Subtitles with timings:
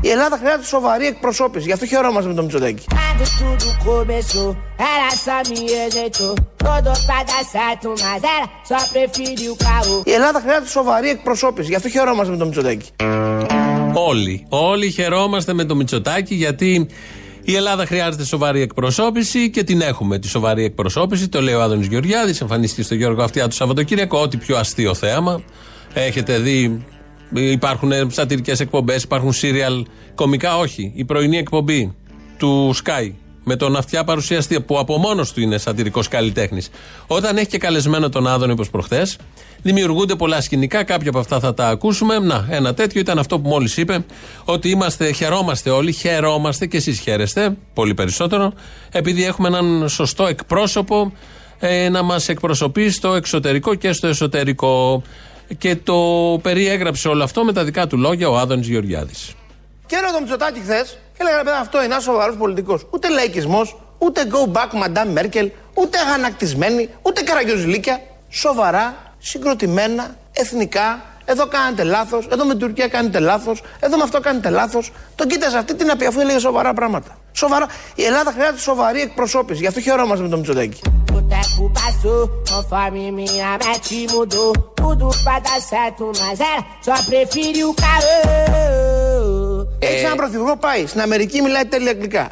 [0.00, 1.66] Η Ελλάδα χρειάζεται σοβαρή εκπροσώπηση.
[1.66, 2.84] Γι' αυτό χαιρόμαστε με το Μητσοτάκη.
[10.04, 11.68] Η Ελλάδα χρειάζεται σοβαρή εκπροσώπηση.
[11.68, 12.88] Γι' αυτό χαιρόμαστε με το Μητσοτάκη.
[13.94, 14.46] Όλοι.
[14.48, 16.86] Όλοι χαιρόμαστε με το Μητσοτάκη γιατί
[17.42, 21.28] η Ελλάδα χρειάζεται σοβαρή εκπροσώπηση και την έχουμε τη σοβαρή εκπροσώπηση.
[21.28, 22.40] Το λέει ο Άδωνης Γεωργιάδης.
[22.40, 24.20] Εμφανίστηκε στο Γιώργο Αυτιά του Σαββατοκύριακο.
[24.20, 25.42] Ό,τι πιο αστείο θέαμα.
[25.92, 26.84] Έχετε δει
[27.32, 30.92] Υπάρχουν σατυρικές εκπομπές, υπάρχουν σύριαλ κομικά, όχι.
[30.94, 31.94] Η πρωινή εκπομπή
[32.38, 33.12] του Sky
[33.44, 36.70] με τον αυτιά παρουσιαστή που από μόνος του είναι σατυρικός καλλιτέχνης.
[37.06, 39.18] Όταν έχει και καλεσμένο τον Άδωνη όπως προχθές,
[39.62, 40.84] δημιουργούνται πολλά σκηνικά.
[40.84, 42.18] Κάποια από αυτά θα τα ακούσουμε.
[42.18, 44.04] Να, ένα τέτοιο ήταν αυτό που μόλις είπε,
[44.44, 48.52] ότι είμαστε, χαιρόμαστε όλοι, χαιρόμαστε και εσείς χαίρεστε, πολύ περισσότερο,
[48.92, 51.12] επειδή έχουμε έναν σωστό εκπρόσωπο
[51.58, 55.02] ε, να μας εκπροσωπεί στο εξωτερικό και στο εσωτερικό.
[55.58, 55.98] Και το
[56.42, 59.34] περιέγραψε όλο αυτό με τα δικά του λόγια ο Άδωνης Γεωργιάδης.
[59.86, 62.86] Και έρωτα το Μητσοτάκη χθες και έλεγα παιδιά αυτό είναι ένας σοβαρός πολιτικός.
[62.90, 68.00] Ούτε λαϊκισμός, ούτε go back Madame Merkel, ούτε αγανακτισμένη, ούτε καραγκιόζηλίκια.
[68.28, 71.02] Σοβαρά, συγκροτημένα, εθνικά.
[71.24, 74.92] Εδώ κάνετε λάθος, εδώ με την Τουρκία κάνετε λάθος, εδώ με αυτό κάνετε λάθος.
[75.14, 77.16] Τον κοίταζε αυτή την απειλή αφού έλεγε σοβαρά πράγματα.
[77.32, 77.66] Σοβαρά.
[77.94, 79.60] Η Ελλάδα χρειάζεται σοβαρή εκπροσώπηση.
[79.60, 80.80] Γι' αυτό χαιρόμαστε με τον Μητσοτάκη.
[89.82, 90.86] Έχεις έναν πρωθυπουργό πάει.
[90.86, 92.30] Στην Αμερική μιλάει τέλεια αγγλικά.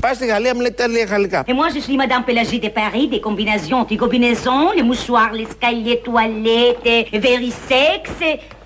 [0.00, 1.44] Πάει στη Γαλλία μιλάει τέλεια γαλλικά.
[1.46, 5.96] Et moi je suis Madame Pélagie de Paris, des combinaisons, des combinaisons, les mouchoirs, l'escalier,
[6.08, 6.88] toilette,
[7.26, 8.02] verisex,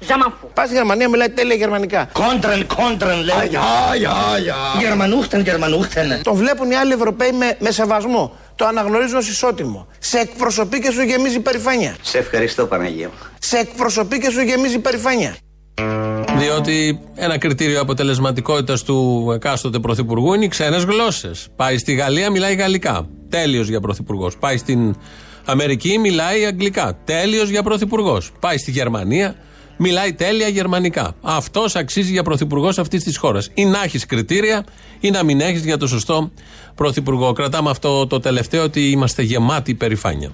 [0.09, 0.51] j'en m'en fous.
[0.55, 2.09] Πάει στη Γερμανία μιλάει τέλεια γερμανικά.
[2.13, 3.51] Κόντρεν, κόντρεν λέει.
[3.51, 4.81] Ja, ja, ja.
[4.81, 6.21] Γερμανούχτεν, γερμανούχτεν.
[6.23, 8.37] Τον βλέπουν οι άλλοι Ευρωπαίοι με, με σεβασμό.
[8.57, 9.87] Το αναγνωρίζουν ως ισότιμο.
[9.99, 11.97] Σε εκπροσωπεί και σου γεμίζει περηφάνεια.
[12.03, 13.11] Σε ευχαριστώ Παναγία.
[13.39, 15.37] Σε εκπροσωπεί και σου γεμίζει περηφάνεια.
[16.37, 21.49] Διότι ένα κριτήριο αποτελεσματικότητας του εκάστοτε πρωθυπουργού είναι οι ξένες γλώσσες.
[21.57, 23.09] Πάει στη Γαλλία, μιλάει γαλλικά.
[23.29, 24.37] Τέλειος για πρωθυπουργός.
[24.37, 24.95] Πάει στην
[25.45, 26.99] Αμερική, μιλάει αγγλικά.
[27.05, 28.33] Τέλειος για πρωθυπουργός.
[28.41, 29.35] Πάει στη Γερμανία,
[29.83, 31.15] μιλάει τέλεια γερμανικά.
[31.23, 33.51] Αυτός αξίζει για πρωθυπουργός αυτής της χώρας.
[33.55, 34.65] Ή να έχεις κριτήρια,
[35.01, 36.31] ή να μην έχεις για το σωστό
[36.75, 37.33] πρωθυπουργό.
[37.33, 40.31] Κρατάμε αυτό το τελευταίο ότι είμαστε γεμάτοι περηφάνεια.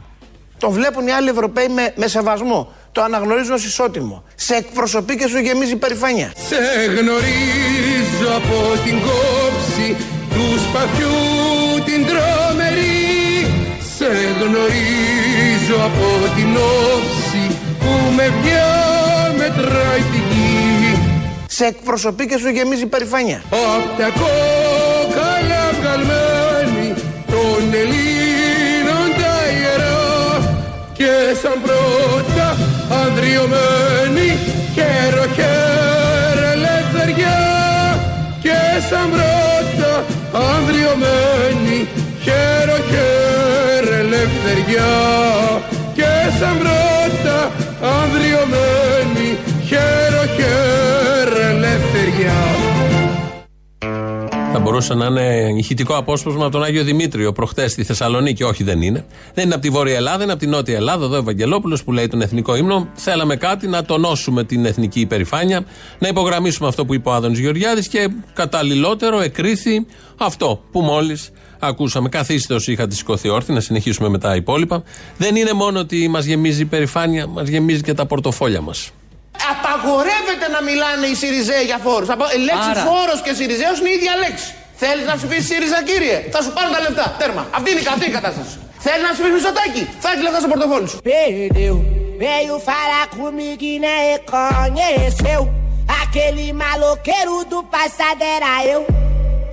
[0.58, 2.72] Τον βλέπουν οι άλλοι Ευρωπαίοι με, με σεβασμό.
[2.92, 4.22] Το αναγνωρίζουν ως ισότιμο.
[4.34, 6.32] Σε εκπροσωπεί και σου γεμίζει περηφάνεια.
[6.48, 6.56] Σε
[6.90, 9.96] γνωρίζω από την κόψη
[10.34, 11.16] του σπαθιού
[11.84, 13.46] την τρομερή
[13.96, 14.10] Σε
[14.40, 18.32] γνωρίζω από την όψη που με
[19.48, 20.98] μετράει τη γη.
[21.46, 23.42] Σε εκπροσωπεί και σου γεμίζει περηφάνεια.
[23.50, 26.88] Απ' τα κόκαλα βγαλμένη
[27.32, 30.00] των Ελλήνων τα ιερά.
[30.98, 32.56] Και σαν πρώτα
[33.02, 34.28] ανδριωμένη
[34.74, 37.40] χέρο χέρ ελευθεριά.
[38.42, 39.92] Και σαν πρώτα
[40.52, 41.88] ανδριωμένη
[42.24, 44.92] χέρο χέρ ελευθεριά.
[45.94, 46.87] Και σαν πρώτα
[48.42, 52.32] ανδριωμένη χέρο χέρ ελευθεριά
[54.52, 58.42] Θα μπορούσε να είναι ηχητικό απόσπασμα από τον Άγιο Δημήτριο προχθέ στη Θεσσαλονίκη.
[58.42, 59.06] Όχι, δεν είναι.
[59.34, 61.04] Δεν είναι από τη Βόρεια Ελλάδα, είναι από τη Νότια Ελλάδα.
[61.04, 62.88] Εδώ ο Ευαγγελόπουλος που λέει τον εθνικό ύμνο.
[62.94, 65.64] Θέλαμε κάτι να τονώσουμε την εθνική υπερηφάνεια,
[65.98, 69.86] να υπογραμμίσουμε αυτό που είπε ο Άδωνης Γεωργιάδης και καταλληλότερο εκρίθη
[70.18, 72.08] αυτό που μόλις ακούσαμε.
[72.08, 74.82] Καθίστε όσοι είχατε σηκωθεί όρθιοι, να συνεχίσουμε με τα υπόλοιπα.
[75.16, 78.90] Δεν είναι μόνο ότι μας γεμίζει η υπερηφάνεια, μας γεμίζει και τα πορτοφόλια μας.
[79.52, 82.08] Απαγορεύεται να μιλάνε οι Σιριζέοι για φόρους.
[82.36, 82.84] Η λέξη Άρα.
[82.90, 84.48] φόρος και Σιριζέος είναι η ίδια λέξη.
[84.82, 87.06] Θέλεις να ψηφίσεις ΣΥΡΙΖΑ, κύριε; Θα σου πάρουν τα λεφτά.
[87.20, 87.42] Τέρμα.
[87.58, 88.54] Αυτή είναι, η- αυτή είναι η κατάσταση.
[88.86, 90.98] Θέλεις να ψηφίσεις Μητσοτάκη; Θα έχεις λεφτά στο πορτοφόλι σου.
[91.10, 91.76] Perdeu,
[92.22, 95.42] veio falar comigo e nem reconheceu.
[96.02, 98.82] Aquele maloqueiro do passado era eu.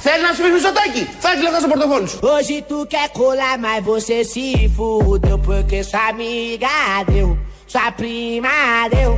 [0.05, 1.03] Θέλεις να ψηφίσει Μητσοτάκη.
[1.23, 2.17] Θα έχει λεφτά στο πορτοφόλι σου.
[2.31, 4.47] Hoje tu quer colar, mas você se
[4.77, 5.37] fudeu.
[5.47, 6.75] Porque sua amiga
[7.11, 7.29] deu,
[7.73, 8.57] sua prima
[8.93, 9.11] deu.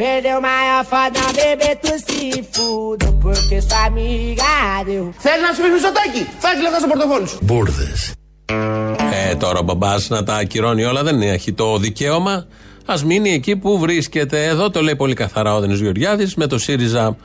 [0.00, 2.20] Perdeu maior fodão, bebê, tu se
[2.52, 3.12] fudeu.
[3.24, 4.54] Porque sua amiga
[4.88, 5.04] deu.
[5.18, 6.22] Θέλεις να ψηφίσει Μητσοτάκη.
[6.38, 7.38] Θα έχει λεφτά στο πορτοφόλι σου.
[9.30, 12.46] Ε, τώρα ο μπαμπάς να τα ακυρώνει όλα δεν έχει το δικαίωμα.
[12.86, 14.44] Α μείνει εκεί που βρίσκεται.
[14.46, 16.34] Εδώ το λέει πολύ καθαρά ο Δενή Γεωργιάδης.
[16.34, 17.16] Με το ΣΥΡΙΖΑ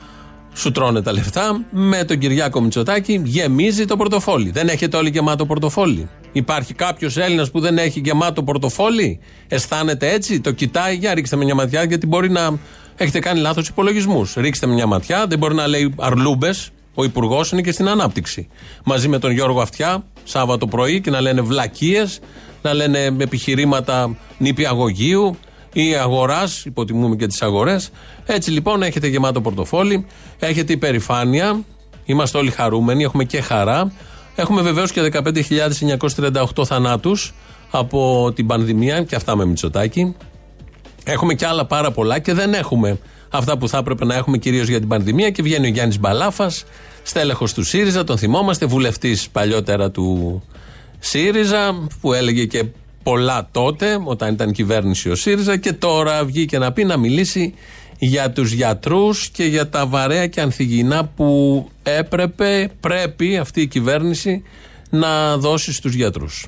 [0.54, 1.64] σου τρώνε τα λεφτά.
[1.70, 4.50] Με τον Κυριάκο Μητσοτάκη γεμίζει το πορτοφόλι.
[4.50, 6.08] Δεν έχετε όλοι γεμάτο πορτοφόλι.
[6.32, 10.96] Υπάρχει κάποιος Έλληνας που δεν έχει γεμάτο πορτοφόλι; Αισθάνεται έτσι, το κοιτάει.
[10.96, 12.58] Για ρίξτε με μια ματιά, γιατί μπορεί να
[12.96, 14.34] έχετε κάνει λάθος υπολογισμούς.
[14.34, 16.70] Ρίξτε μια ματιά, δεν μπορεί να λέει αρλούμπες.
[16.94, 18.48] Ο Υπουργός είναι και στην ανάπτυξη.
[18.84, 22.20] Μαζί με τον Γιώργο Αυτιά, Σάββατο πρωί, και να λένε βλακίες,
[22.62, 25.36] να λένε επιχειρήματα νηπιαγωγείου
[25.72, 26.64] ή αγοράς.
[26.64, 27.90] Υποτιμούμε και τις αγορές.
[28.26, 30.06] Έτσι λοιπόν έχετε γεμάτο πορτοφόλι,
[30.38, 31.64] έχετε υπερηφάνεια.
[32.04, 33.92] Είμαστε όλοι χαρούμενοι, έχουμε και χαρά.
[34.34, 37.34] Έχουμε βεβαίως και 15.938 θανάτους
[37.70, 40.16] από την πανδημία και αυτά με Μητσοτάκη.
[41.04, 42.98] Έχουμε και άλλα πάρα πολλά και δεν έχουμε
[43.30, 45.30] αυτά που θα έπρεπε να έχουμε κυρίως για την πανδημία.
[45.30, 46.64] Και βγαίνει ο Γιάννης Μπαλάφας,
[47.02, 50.42] στέλεχος του ΣΥΡΙΖΑ, τον θυμόμαστε, βουλευτής παλιότερα του
[50.98, 52.64] ΣΥΡΙΖΑ, που έλεγε και
[53.02, 57.54] πολλά τότε, όταν ήταν κυβέρνηση ο ΣΥΡΙΖΑ, και τώρα βγήκε να πει να μιλήσει
[57.98, 64.42] για τους γιατρούς και για τα βαρέα και ανθυγιεινά που έπρεπε, πρέπει αυτή η κυβέρνηση
[64.90, 66.46] να δώσει στους γιατρούς.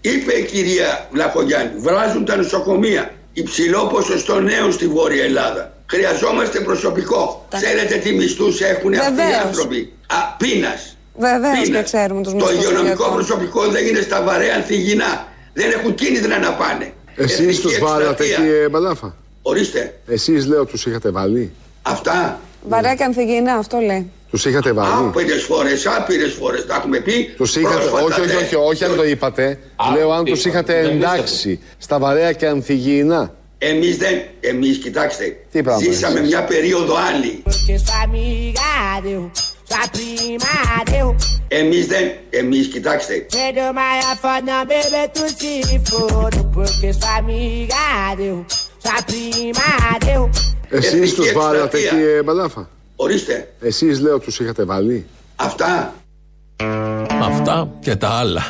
[0.00, 5.72] Είπε η κυρία Βλαχογιάννη, βράζουν τα νοσοκομεία, υψηλό ποσοστό νέων στη Βόρεια Ελλάδα.
[5.86, 7.46] Χρειαζόμαστε προσωπικό.
[7.50, 7.56] Τα...
[7.56, 9.06] Ξέρετε τι μισθούς έχουν Βεβαίως.
[9.06, 10.96] αυτοί οι άνθρωποι; Α, πείνας.
[11.16, 12.54] Βεβαίως και ξέρουμε τους μισθούς.
[12.54, 15.26] Το υγειονομικό προσωπικό δεν είναι στα βαρέα ανθυγιεινά.
[15.54, 16.92] Δεν έχουν κίνητρα να πάνε.
[17.16, 19.16] Εσείς τους βάλατε, κύριε Μπαλάφα.
[19.42, 19.98] Ορίστε.
[20.06, 21.52] Εσείς λέω τους είχατε βάλει;
[21.82, 22.40] Αυτά.
[22.68, 24.10] Βαρέα και ανθυγιεινά, αυτό λέει.
[24.30, 26.66] Τους είχατε βάλει; Άπειρες φορές, άπειρες φορές.
[26.66, 27.34] Τα έχουμε πει.
[27.36, 27.84] Τους είχατε.
[27.84, 29.58] Όχι, όχι, όχι, όχι, αν το είπατε.
[29.96, 33.34] Λέω αν τους είχατε εντάξει στα βαρέα και ανθυγιεινά.
[33.58, 34.22] Εμείς δεν.
[34.40, 35.36] Εμείς, κοιτάξτε.
[35.52, 37.42] Τι Ζήσαμε μια περίοδο άλλη.
[41.48, 42.10] Εμεί δεν.
[42.30, 43.26] Εμεί, κοιτάξτε.
[50.68, 52.68] Εσείς τους βάλατε, κύριε Μπαλάφα.
[52.96, 53.52] Ορίστε.
[53.60, 55.06] Εσείς λέω τους είχατε βάλει.
[55.36, 55.94] Αυτά.
[57.22, 58.42] Αυτά και τα άλλα.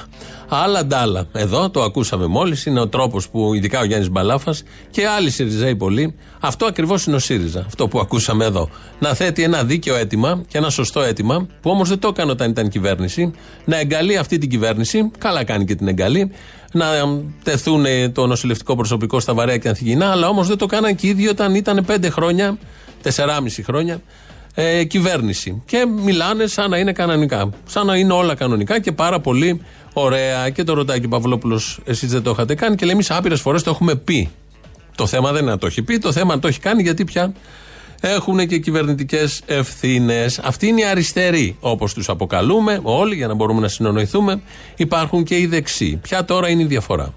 [0.56, 1.26] Άλλα ντάλα.
[1.32, 2.66] Εδώ το ακούσαμε μόλις.
[2.66, 6.14] Είναι ο τρόπος που ειδικά ο Γιάννης Μπαλάφας και άλλοι Σιριζέοι πολλοί.
[6.40, 7.64] Αυτό ακριβώς είναι ο ΣΥΡΙΖΑ.
[7.66, 8.68] Αυτό που ακούσαμε εδώ.
[8.98, 12.50] Να θέτει ένα δίκαιο αίτημα και ένα σωστό αίτημα, που όμως δεν το έκανε όταν
[12.50, 13.32] ήταν κυβέρνηση,
[13.64, 15.10] να εγκαλεί αυτή την κυβέρνηση.
[15.18, 16.30] Καλά κάνει και την εγκαλεί.
[16.72, 16.86] Να
[17.42, 20.10] τεθούν το νοσηλευτικό προσωπικό στα βαρέα και ανθυγινά.
[20.10, 22.58] Αλλά όμως δεν το κάναν και οι ίδιοι όταν ήταν πέντε χρόνια,
[23.02, 24.00] τεσσεράμιση χρόνια
[24.54, 25.62] ε, κυβέρνηση.
[25.66, 27.50] Και μιλάνε σαν να είναι κανονικά.
[27.66, 29.60] Σαν να είναι όλα κανονικά και πάρα πολύ
[29.94, 30.50] ωραία.
[30.50, 32.76] Και το ρωτάει και ο Παυλόπουλος, εσείς δεν το είχατε κάνει.
[32.76, 34.30] Και λέει, εμείς άπειρες φορές το έχουμε πει.
[34.94, 37.04] Το θέμα δεν είναι να το έχει πει, το θέμα να το έχει κάνει γιατί
[37.04, 37.32] πια
[38.00, 40.38] έχουν και κυβερνητικές ευθύνες.
[40.38, 44.42] Αυτοί είναι οι αριστεροί, όπως τους αποκαλούμε όλοι, για να μπορούμε να συνονοηθούμε.
[44.76, 45.98] Υπάρχουν και οι δεξιοί.
[46.02, 47.14] Ποια τώρα είναι η διαφορά;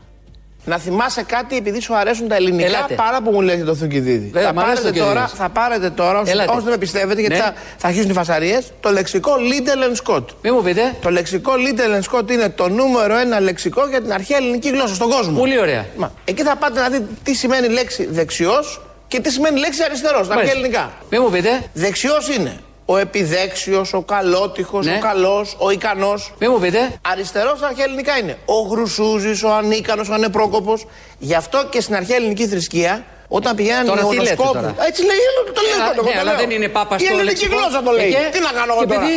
[0.67, 2.93] Να θυμάσαι κάτι επειδή σου αρέσουν τα ελληνικά Ελάτε.
[2.93, 4.31] πάρα που μου λέτε το Θουκυδίδη.
[4.33, 7.41] Θα, πάρετε τώρα, θα πάρετε τώρα, όσοι δεν με πιστεύετε, γιατί ναι.
[7.41, 10.23] θα, θα αρχίσουν οι φασαρίες, το λεξικό Little and Scott.
[10.41, 10.95] Μην μου πείτε.
[11.01, 14.95] Το λεξικό Little and Scott είναι το νούμερο ένα λεξικό για την αρχαία ελληνική γλώσσα
[14.95, 15.39] στον κόσμο.
[15.39, 15.85] Πολύ ωραία.
[15.97, 20.25] Μα, εκεί θα πάτε να δείτε τι σημαίνει λέξη δεξιός και τι σημαίνει λέξη αριστερός
[20.25, 20.91] στα αρχαία ελληνικά.
[21.09, 21.49] Μην μου πείτε.
[21.73, 24.95] Δεξιός είναι ο επιδέξιος, ο καλότυχος, ναι.
[24.95, 26.33] ο καλός, ο ικανός.
[26.39, 26.99] Μην μου πείτε.
[27.01, 30.85] Αριστερός στα αρχαία ελληνικά είναι ο γρουσούζης, ο ανίκανος, ο ανεπρόκοπος.
[31.17, 35.17] Γι' αυτό και στην αρχαία ελληνική θρησκεία όταν πηγαίνανε τώρα τι λέτε τώρα; Έτσι λέει,
[35.53, 38.15] το λέω ε, ναι, αλλά δεν είναι πάπα στο Η ελληνική γλώσσα το λέει.
[38.31, 39.07] Τι να κάνω εγώ τώρα;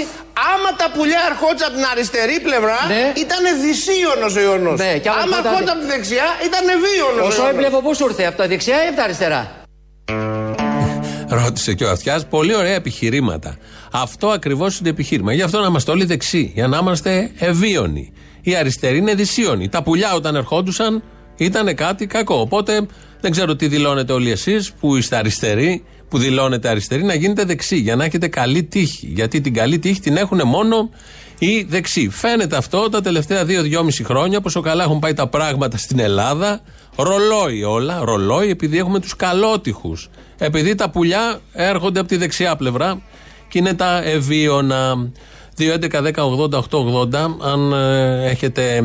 [0.54, 3.12] Άμα τα πουλιά ερχόντουσαν από την αριστερή πλευρά, ναι.
[3.24, 4.72] ήταν δυσίωνος ο ιονό.
[4.72, 7.26] Ναι, άμα ερχόντουσαν από τη δεξιά, ήταν βίωνος.
[7.28, 9.59] Όσο έβλεπε πώ ήρθε, από τα δεξιά ή από τα αριστερά;
[11.30, 12.26] Ρώτησε και ο Αυτιάς.
[12.26, 13.56] Πολύ ωραία επιχειρήματα.
[13.92, 15.32] Αυτό ακριβώς είναι επιχείρημα.
[15.32, 16.50] Γι' αυτό να είμαστε όλοι δεξί.
[16.54, 18.12] Για να είμαστε ευίωνοι.
[18.42, 19.68] Οι αριστεροί είναι δυσίωνοι.
[19.68, 21.02] Τα πουλιά όταν ερχόντουσαν
[21.36, 22.34] ήταν κάτι κακό.
[22.40, 22.86] Οπότε
[23.20, 27.76] δεν ξέρω τι δηλώνετε όλοι εσείς που είστε αριστεροί, που δηλώνετε αριστεροί, να γίνετε δεξί
[27.76, 29.06] για να έχετε καλή τύχη.
[29.06, 30.90] Γιατί την καλή τύχη την έχουν μόνο
[31.38, 32.08] οι δεξί.
[32.08, 36.60] Φαίνεται αυτό τα τελευταία δύο-δυόμιση χρόνια, πόσο καλά έχουν πάει τα πράγματα στην Ελλάδα.
[36.96, 40.10] Ρολόι όλα, ρολόι, επειδή έχουμε τους καλότυχους.
[40.38, 43.02] Επειδή τα πουλιά έρχονται από τη δεξιά πλευρά
[43.48, 45.10] και είναι τα ευίωνα.
[45.58, 48.82] 2.11.10.80.880 αν ε, έχετε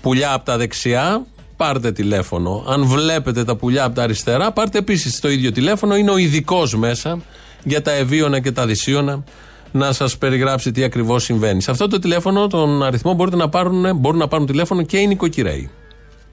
[0.00, 2.64] πουλιά από τα δεξιά πάρτε τηλέφωνο.
[2.68, 5.96] Αν βλέπετε τα πουλιά από τα αριστερά, πάρτε επίσης το ίδιο τηλέφωνο.
[5.96, 7.20] Είναι ο ειδικός μέσα
[7.64, 9.24] για τα ευίωνα και τα δυσίωνα
[9.72, 11.62] να σας περιγράψει τι ακριβώς συμβαίνει.
[11.62, 15.06] Σε αυτό το τηλέφωνο, τον αριθμό μπορείτε να πάρουν, μπορούν να πάρουν τηλέφωνο και οι
[15.06, 15.70] νοικοκυρέοι.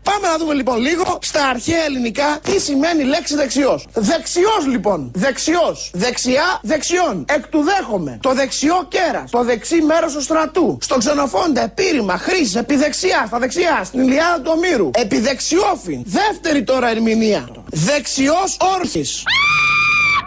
[0.03, 3.87] Πάμε να δούμε λοιπόν λίγο στα αρχαία ελληνικά τι σημαίνει λέξη δεξιός.
[3.93, 5.11] Δεξιός λοιπόν.
[5.15, 5.91] Δεξιός.
[5.93, 7.25] Δεξιά δεξιών.
[7.27, 8.19] Εκ του δέχομαι.
[8.21, 9.31] Το δεξιό κέρας.
[9.31, 10.77] Το δεξί μέρος του στρατού.
[10.81, 13.23] Στο ξενοφόντα επίρρημα χρήση επιδεξιά.
[13.27, 13.81] Στα δεξιά.
[13.83, 14.89] Στην Ιλιάδα του Ομήρου.
[14.93, 16.01] Επιδεξιόφιν.
[16.05, 17.49] Δεύτερη τώρα ερμηνεία.
[17.65, 19.23] Δεξιός όρχης.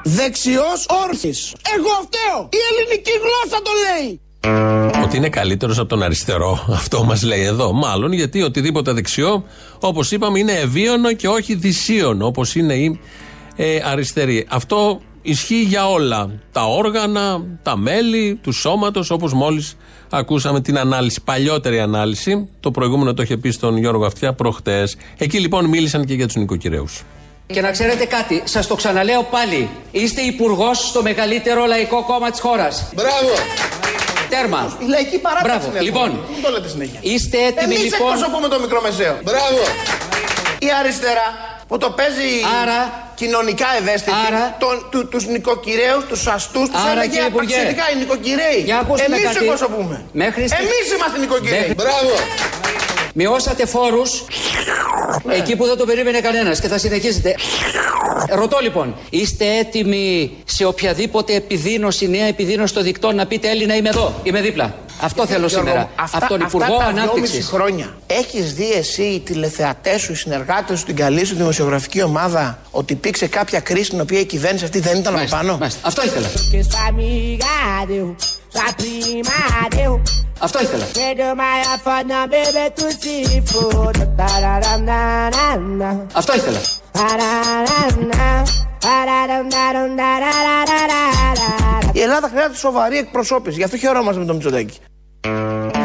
[0.05, 1.55] Δεξιός όρχης.
[1.77, 2.49] Εγώ φταίω.
[2.53, 4.21] Η ελληνική γλώσσα το λέει.
[4.47, 6.65] Ο ότι είναι καλύτερος από τον αριστερό.
[6.73, 7.73] Αυτό μας λέει εδώ.
[7.73, 9.45] Μάλλον γιατί οτιδήποτε δεξιό,
[9.81, 13.01] όπως είπαμε, είναι ευίωνο και όχι δυσίωνο, όπως είναι η
[13.57, 14.47] ε, αριστερή.
[14.49, 16.31] Αυτό ισχύει για όλα.
[16.53, 19.77] Τα όργανα, τα μέλη του σώματος, όπως μόλις
[20.11, 22.49] ακούσαμε την ανάλυση, παλιότερη ανάλυση.
[22.61, 24.97] Το προηγούμενο το είχε πει στον Γιώργο Αυτιά προχτές.
[25.19, 27.03] Εκεί λοιπόν μίλησαν και για τους νοικοκυρέους.
[27.47, 29.69] Και να ξέρετε κάτι, σας το ξαναλέω πάλι.
[29.91, 32.91] Είστε υπουργός στο μεγαλύτερο λαϊκό κόμμα της χώρας.
[32.95, 33.33] Μπράβο!
[34.35, 34.61] Τέρμα.
[34.85, 35.49] Η λαϊκή παράταξη.
[35.59, 35.67] Μπράβο.
[35.71, 36.33] είναι Λοιπόν, αυτό.
[36.35, 37.01] Μην το λέτε συνέχεια.
[37.13, 38.01] είστε έτοιμοι Εμείς λοιπόν.
[38.13, 39.15] εκπροσωπούμε το μικρομεσαίο.
[39.29, 39.63] Μπράβο!
[40.67, 41.27] Η αριστερά
[41.69, 42.31] που το παίζει
[42.63, 42.87] Άρα-
[43.21, 47.85] κοινωνικά ευαίσθητη, Άρα- τον, του, τους νοικοκυρέους, τους αστούς, τους Άρα, έλεγε κύριε Υπουργέ, απαξιωτικά
[47.93, 48.61] οι νοικοκυρέοι.
[48.69, 49.39] για ακούστε με Εμείς κάτι.
[49.45, 49.97] εκπροσωπούμε.
[50.23, 51.59] Μέχρι στη- Εμείς είμαστε νοικοκυρέοι.
[51.61, 52.15] Μέχρι- Μπράβο!
[53.13, 54.25] Μειώσατε φόρους
[55.29, 57.35] εκεί που δεν το περίμενε κανένας και θα συνεχίσετε.
[58.31, 63.89] Ρωτώ λοιπόν, είστε έτοιμοι σε οποιαδήποτε επιδείνωση, νέα επιδείνωση των δικτών να πείτε Έλληνα είμαι
[63.89, 64.75] εδώ, είμαι δίπλα.
[65.01, 65.91] Αυτό θέλω Γιώργο, σήμερα.
[65.97, 67.47] Αυτά, από τον Υπουργό αυτά τα δυόμιση Ανάπτυξης.
[67.47, 67.97] χρόνια.
[68.07, 72.93] Έχεις δει εσύ οι τηλεθεατές σου, οι συνεργάτες σου, την καλή σου δημοσιογραφική ομάδα ότι
[72.93, 76.29] υπήρξε κάποια κρίση στην οποία η κυβέρνηση αυτή δεν ήταν από πάνω; Αυτό ήθελα.
[80.43, 80.83] Que sua amiga deu, sua prima deu.
[80.83, 80.85] Αυτό ήθελα.
[80.95, 83.17] Me deu maior foda, bebê, tu se
[83.53, 84.05] foda.
[84.17, 86.07] Pararanana.
[86.13, 86.61] Αυτό ήθελα.
[86.93, 88.45] Pararanana.
[88.81, 89.53] Pararanana.
[91.93, 93.57] Η Ελλάδα χρειάζεται σοβαρή εκπροσώπηση.
[93.57, 94.79] Γι' αυτό χαιρόμαστε με τον Μητσοτάκη.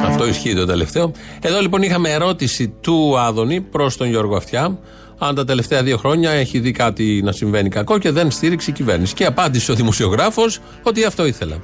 [0.06, 1.12] Αυτό ισχύει το τελευταίο.
[1.42, 4.80] Εδώ λοιπόν είχαμε ερώτηση του Άδωνη προς τον Γιώργο Αυτιά.
[5.18, 8.74] Αν τα τελευταία δύο χρόνια έχει δει κάτι να συμβαίνει κακό και δεν στήριξε η
[8.74, 9.14] κυβέρνηση.
[9.14, 11.62] Και απάντησε ο δημοσιογράφος ότι αυτό ήθελα.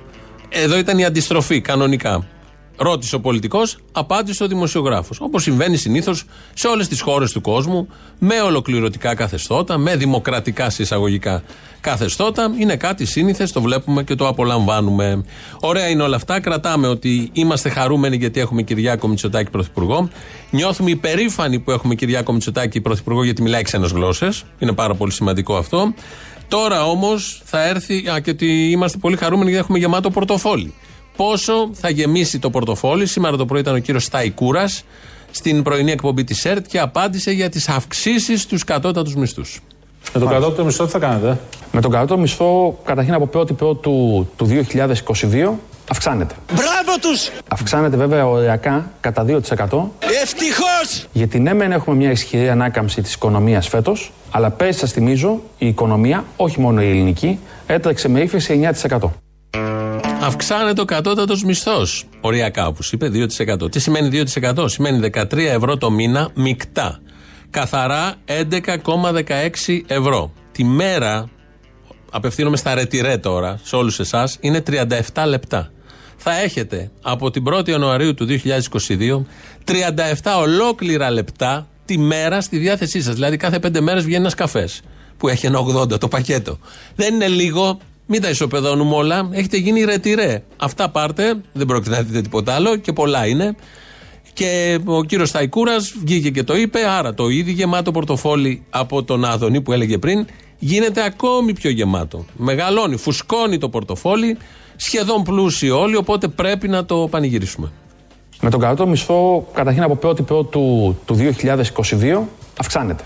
[0.50, 2.28] Εδώ ήταν η αντιστροφή κανονικά.
[2.78, 5.20] Ρώτησε ο πολιτικός, απάντησε ο δημοσιογράφος.
[5.20, 7.88] Όπως συμβαίνει συνήθως σε όλες τις χώρες του κόσμου,
[8.20, 11.44] με ολοκληρωτικά καθεστώτα, με δημοκρατικά συσσαγωγικά
[11.82, 12.54] καθεστώτα.
[12.58, 15.26] Είναι κάτι σύνηθες, το βλέπουμε και το απολαμβάνουμε.
[15.60, 16.40] Ωραία είναι όλα αυτά.
[16.40, 20.10] Κρατάμε ότι είμαστε χαρούμενοι γιατί έχουμε Κυριάκο Μητσοτάκη πρωθυπουργό.
[20.50, 24.44] Νιώθουμε υπερήφανοι που έχουμε Κυριάκο Μητσοτάκη πρωθυπουργό γιατί μιλάει ξένες γλώσσες.
[24.60, 25.94] Είναι πάρα πολύ σημαντικό αυτό.
[26.48, 28.10] Τώρα όμως θα έρθει.
[28.10, 30.74] Α, και ότι είμαστε πολύ χαρούμενοι γιατί έχουμε γεμάτο πορτοφόλι.
[31.16, 33.06] Πόσο θα γεμίσει το πορτοφόλι.
[33.06, 34.84] Σήμερα το πρωί ήταν ο κύριος Σταϊκούρας
[35.32, 39.60] στην πρωινή εκπομπή της ΕΡΤ και απάντησε για τις αυξήσεις στους κατώτατους μισθούς.
[40.14, 41.40] Με τον κατώτατο μισθό τι θα κάνετε;
[41.72, 46.36] Με τον κατώτατο μισθό, καταρχήν από 1η του, του 2022, αυξάνεται.
[46.54, 47.30] Μπράβο τους!
[47.48, 49.38] Αυξάνεται βέβαια οριακά κατά 2%.
[50.22, 51.08] Ευτυχώς!
[51.12, 55.68] Γιατί ναι, μεν έχουμε μια ισχυρή ανάκαμψη της οικονομίας φέτος, αλλά πέρυσι σας θυμίζω η
[55.68, 58.98] οικονομία, όχι μόνο η ελληνική, έτρεξε με ύφεση 9%.
[60.26, 62.06] Αυξάνεται ο κατώτατος μισθός.
[62.22, 63.72] Οριακά, όπω είπε, 2%.
[63.72, 64.70] Τι σημαίνει 2%?
[64.70, 67.00] Σημαίνει 13 ευρώ το μήνα μεικτά.
[67.50, 70.34] Καθαρά 11,16 ευρώ.
[70.52, 71.30] Τη μέρα,
[72.12, 74.64] απευθύνομαι στα ρετυρέ τώρα, σε όλους εσάς, είναι
[75.14, 75.72] 37 λεπτά.
[76.18, 79.26] Θα έχετε από την 1η Ιανουαρίου του 2022
[79.66, 79.72] 37
[80.40, 83.14] ολόκληρα λεπτά τη μέρα στη διάθεσή σας.
[83.14, 84.82] Δηλαδή κάθε 5 μέρες βγαίνει ένας καφές
[85.18, 86.58] που έχει ένα 80 το πακέτο.
[86.96, 87.80] Δεν είναι λίγο,
[88.14, 89.30] μην τα ισοπεδώνουμε όλα.
[89.32, 90.44] Έχετε γίνει ρετυρέ.
[90.58, 93.56] Αυτά πάρτε, δεν πρόκειται να δείτε τίποτα άλλο και πολλά είναι.
[94.34, 96.80] Και ο κύριος Σταϊκούρας βγήκε και το είπε.
[96.90, 100.26] Άρα το ήδη γεμάτο πορτοφόλι από τον Άδωνη που έλεγε πριν
[100.60, 102.26] γίνεται ακόμη πιο γεμάτο.
[102.38, 104.38] Μεγαλώνει, φουσκώνει το πορτοφόλι,
[104.76, 107.72] σχεδόν πλούσιοι όλοι, οπότε πρέπει να το πανηγυρίσουμε.
[108.42, 112.22] Με τον κατώτατο μισθό, καταρχήν από 1η του, του 2022,
[112.58, 113.04] αυξάνεται.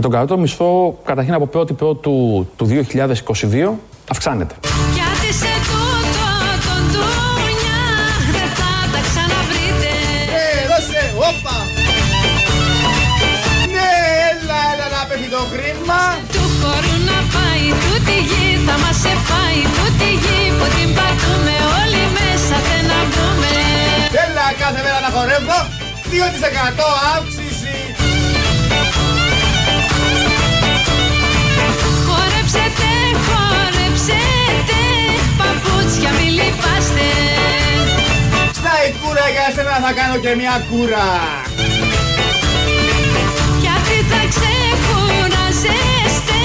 [0.00, 3.70] Με τον κατώτατο μισθό, καταρχήν από 1η του, του 2022,
[4.12, 4.54] αυξάνεται.
[4.96, 6.30] Γιατί σε τούτο
[6.66, 7.80] τον ντούνια
[8.34, 9.92] δεν θα τα ξαναβρείτε.
[10.40, 11.56] Ε, δώσε, όπα!
[13.74, 13.90] Ναι,
[14.30, 16.02] έλα, έλα να πέφτει το χρήμα!
[16.34, 21.56] Του χώρου να πάει τούτη γη θα μας σε φάει τούτη γη που την πατούμε
[21.80, 23.52] όλοι μέσα δεν να μπούμε.
[24.24, 25.58] Έλα κάθε μέρα να χορεύω!
[26.10, 27.49] 2% αύξηση!
[36.00, 37.08] Κορίτσια μη λυπάστε.
[38.58, 41.08] Στα η κούρα για εσένα θα κάνω και μια κούρα.
[43.60, 46.40] Κι αυτοί θα ξεκουράζεστε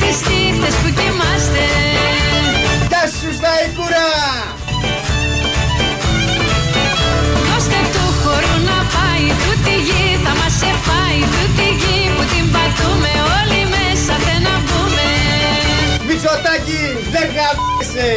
[0.00, 1.66] Τις νύχτες που κοιμάστε.
[2.90, 4.08] Γεια σου στα η κούρα.
[7.46, 13.12] Δώστε του χώρου να πάει Τούτη γη θα μας εφάει Τούτη γη που την πατούμε
[13.36, 15.08] Όλοι μέσα δεν να μπούμε.
[16.06, 18.10] Μητσοτάκι, δεν γαμπήσε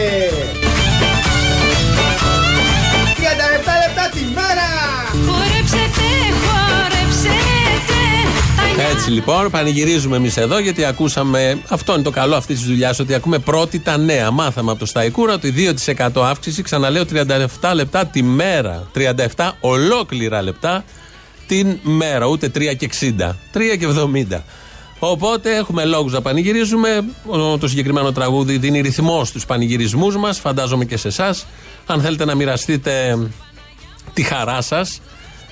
[4.54, 5.32] λεπτά τη μέρα!
[5.32, 6.08] Χορέψετε,
[6.44, 7.36] χορέψετε
[8.78, 11.58] τα Έτσι λοιπόν, πανηγυρίζουμε εμείς εδώ γιατί ακούσαμε.
[11.70, 14.32] Αυτό είναι το καλό αυτής της δουλειάς, ότι ακούμε πρώτη τα νέα.
[14.32, 15.54] Μάθαμε από το Σταϊκούρα ότι
[16.16, 17.06] 2% αύξηση, ξαναλέω
[17.62, 18.88] 37 λεπτά τη μέρα.
[19.36, 20.84] 37 ολόκληρα λεπτά
[21.48, 22.26] την μέρα.
[22.26, 23.36] Ούτε 3 και 60.
[23.54, 24.44] 3 και 70.
[25.00, 27.04] Οπότε έχουμε λόγους να πανηγυρίζουμε.
[27.26, 30.40] Ο- Το συγκεκριμένο τραγούδι δίνει ρυθμό στους πανηγυρισμούς μας.
[30.40, 31.46] Φαντάζομαι και σε εσάς.
[31.86, 33.18] Αν θέλετε να μοιραστείτε
[34.14, 35.02] τη χαρά σας.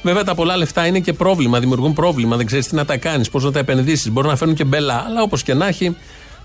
[0.03, 2.35] Βέβαια τα πολλά λεφτά είναι και πρόβλημα, δημιουργούν πρόβλημα.
[2.35, 4.11] Δεν ξέρεις τι να τα κάνεις, πώς να τα επενδύσεις.
[4.11, 5.03] Μπορεί να φέρουν και μπελά.
[5.07, 5.95] Αλλά όπως και να έχει,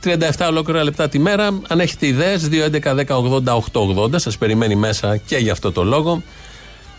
[0.04, 1.60] 37 ολόκληρα λεπτά τη μέρα.
[1.68, 4.18] Αν έχετε ιδέες, 2.11.10.80.880.
[4.18, 6.22] Σας περιμένει μέσα και για αυτό το λόγο.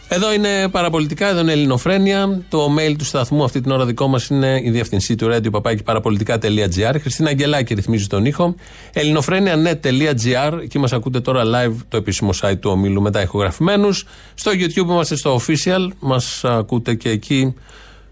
[0.10, 2.42] Εδώ είναι παραπολιτικά, εδώ είναι Ελληνοφρένια.
[2.50, 5.84] Το mail του σταθμού αυτή την ώρα δικό μας είναι η διευθυνσή του radio παπάκι
[5.84, 6.96] παραπολιτικά.gr.
[7.02, 8.56] Χριστίνα Αγγελάκη ρυθμίζει τον ήχο.
[8.94, 10.60] ελληνοφρένια.net.gr.
[10.62, 14.06] Εκεί μας ακούτε τώρα live το επίσημο site του ομίλου μετά ηχογραφημένους.
[14.34, 15.88] Στο YouTube είμαστε στο official.
[16.00, 17.56] Μας ακούτε και εκεί.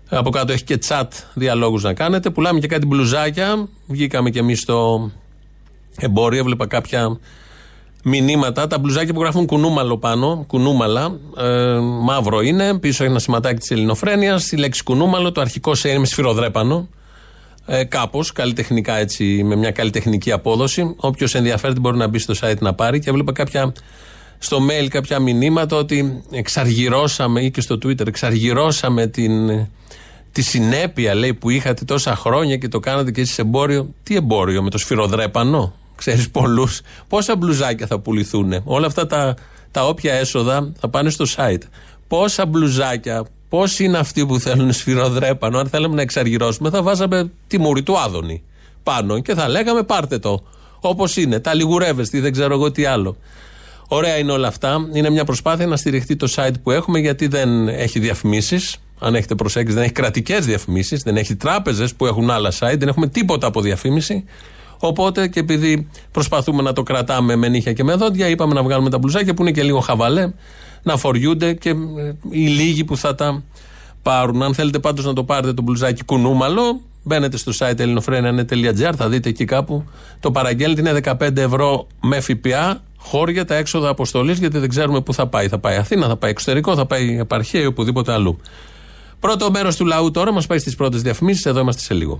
[0.09, 2.29] Από κάτω έχει και chat διαλόγους να κάνετε.
[2.29, 3.67] Πουλάμε και κάτι μπλουζάκια.
[3.87, 5.11] Βγήκαμε κι εμείς στο
[5.99, 6.39] εμπόριο.
[6.39, 7.19] Έβλεπα κάποια
[8.07, 8.67] μηνύματα.
[8.67, 12.79] Τα μπλουζάκια που γράφουν κουνούμαλο πάνω, κουνούμαλα, ε, μαύρο είναι.
[12.79, 14.51] Πίσω έχει ένα σηματάκι της Ελληνοφρένειας.
[14.51, 16.89] Η λέξη κουνούμαλο, το αρχικό σε είναι με σφυροδρέπανο.
[17.65, 20.95] Ε, Κάπως, καλλιτεχνικά έτσι, με μια καλλιτεχνική απόδοση.
[20.97, 22.99] Όποιος ενδιαφέρεται μπορεί να μπει στο site να πάρει.
[22.99, 23.73] Και έβλεπα κάποια,
[24.37, 29.67] στο mail κάποια μηνύματα ότι εξαργυρώσαμε ή και στο Twitter εξαργυρώσαμε την,
[30.31, 33.93] τη συνέπεια λέει που είχατε τόσα χρόνια και το κάνατε και εσείς εμπόριο.
[34.03, 36.81] Τι εμπόριο με το σφυροδρέπανο; Ξέρεις πολλούς.
[37.07, 38.61] Πόσα μπλουζάκια θα πουληθούν.
[38.63, 39.35] Όλα αυτά τα,
[39.71, 41.61] τα όποια έσοδα θα πάνε στο site.
[42.07, 47.57] Πόσα μπλουζάκια, πόσοι είναι αυτοί που θέλουν σφυροδρέπανο; Αν θέλαμε να εξαργυρώσουμε θα βάζαμε τη
[47.57, 48.43] μούρη του Άδωνη
[48.83, 50.43] πάνω και θα λέγαμε πάρτε το.
[50.79, 51.39] Όπως είναι.
[51.39, 53.17] Τα λιγουρεύεστε ή δεν ξέρω εγώ τι άλλο.
[53.87, 54.89] Ωραία είναι όλα αυτά.
[54.93, 58.77] Είναι μια προσπάθεια να στηριχτεί το site που έχουμε γιατί δεν έχει διαφημίσεις.
[58.99, 62.87] Αν έχετε προσέξει, δεν έχει κρατικές διαφημίσεις, δεν έχει τράπεζες που έχουν άλλα site, δεν
[62.87, 64.23] έχουμε τίποτα από διαφήμιση.
[64.79, 68.89] Οπότε και επειδή προσπαθούμε να το κρατάμε με νύχια και με δόντια, είπαμε να βγάλουμε
[68.89, 70.31] τα μπλουζάκια που είναι και λίγο χαβαλέ,
[70.83, 71.73] να φοριούνται και ε,
[72.29, 73.43] οι λίγοι που θα τα
[74.01, 74.43] πάρουν.
[74.43, 79.29] Αν θέλετε πάντως να το πάρετε το μπλουζάκι κουνούμαλο, μπαίνετε στο site ελληνοφρένα.gr, θα δείτε
[79.29, 79.83] εκεί κάπου.
[80.19, 85.13] Το παραγγέλνετε είναι 15 ευρώ με ΦΠΑ, χώρια τα έξοδα αποστολής, γιατί δεν ξέρουμε πού
[85.13, 85.47] θα πάει.
[85.47, 88.39] Θα πάει Αθήνα, θα πάει εξωτερικό, θα πάει επαρχία ή οπουδήποτε αλλού.
[89.19, 91.45] Πρώτο μέρος του λαού τώρα μας πάει στις πρώτες διαφημίσεις.
[91.45, 92.19] Εδώ είμαστε σε λίγο.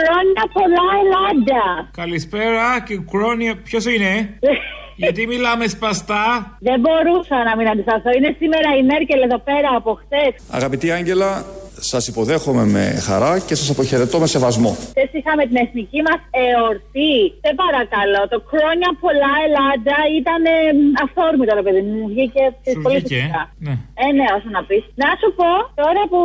[0.00, 1.62] Χρόνια πολλά Ελλάδα.
[2.02, 3.54] Καλησπέρα και κρόνια.
[3.56, 4.38] Ποιος είναι;
[5.02, 8.10] Γιατί μιλάμε σπαστά; Δεν μπορούσα να μην αντισταθώ.
[8.16, 10.32] Είναι σήμερα η Μέρκελ εδώ πέρα από χθες.
[10.50, 11.44] Αγαπητή Άγγελα,
[11.80, 14.76] σας υποδέχομαι με χαρά και σας αποχαιρετώ με σεβασμό.
[15.10, 17.14] Χθε είχαμε την εθνική μας εορτή.
[17.44, 20.56] Σε παρακαλώ, το χρόνια πολλά Ελλάδα ήταν ε,
[21.04, 21.92] αυθόρμητο, ρε παιδί μου.
[22.00, 22.44] Μου βγήκε
[22.74, 23.42] Σου πολύ βγήκε, φυσικά.
[23.66, 23.74] ναι.
[24.04, 24.84] Ε, ναι, όσο να πεις.
[25.02, 25.50] Να σου πω,
[25.82, 26.20] τώρα που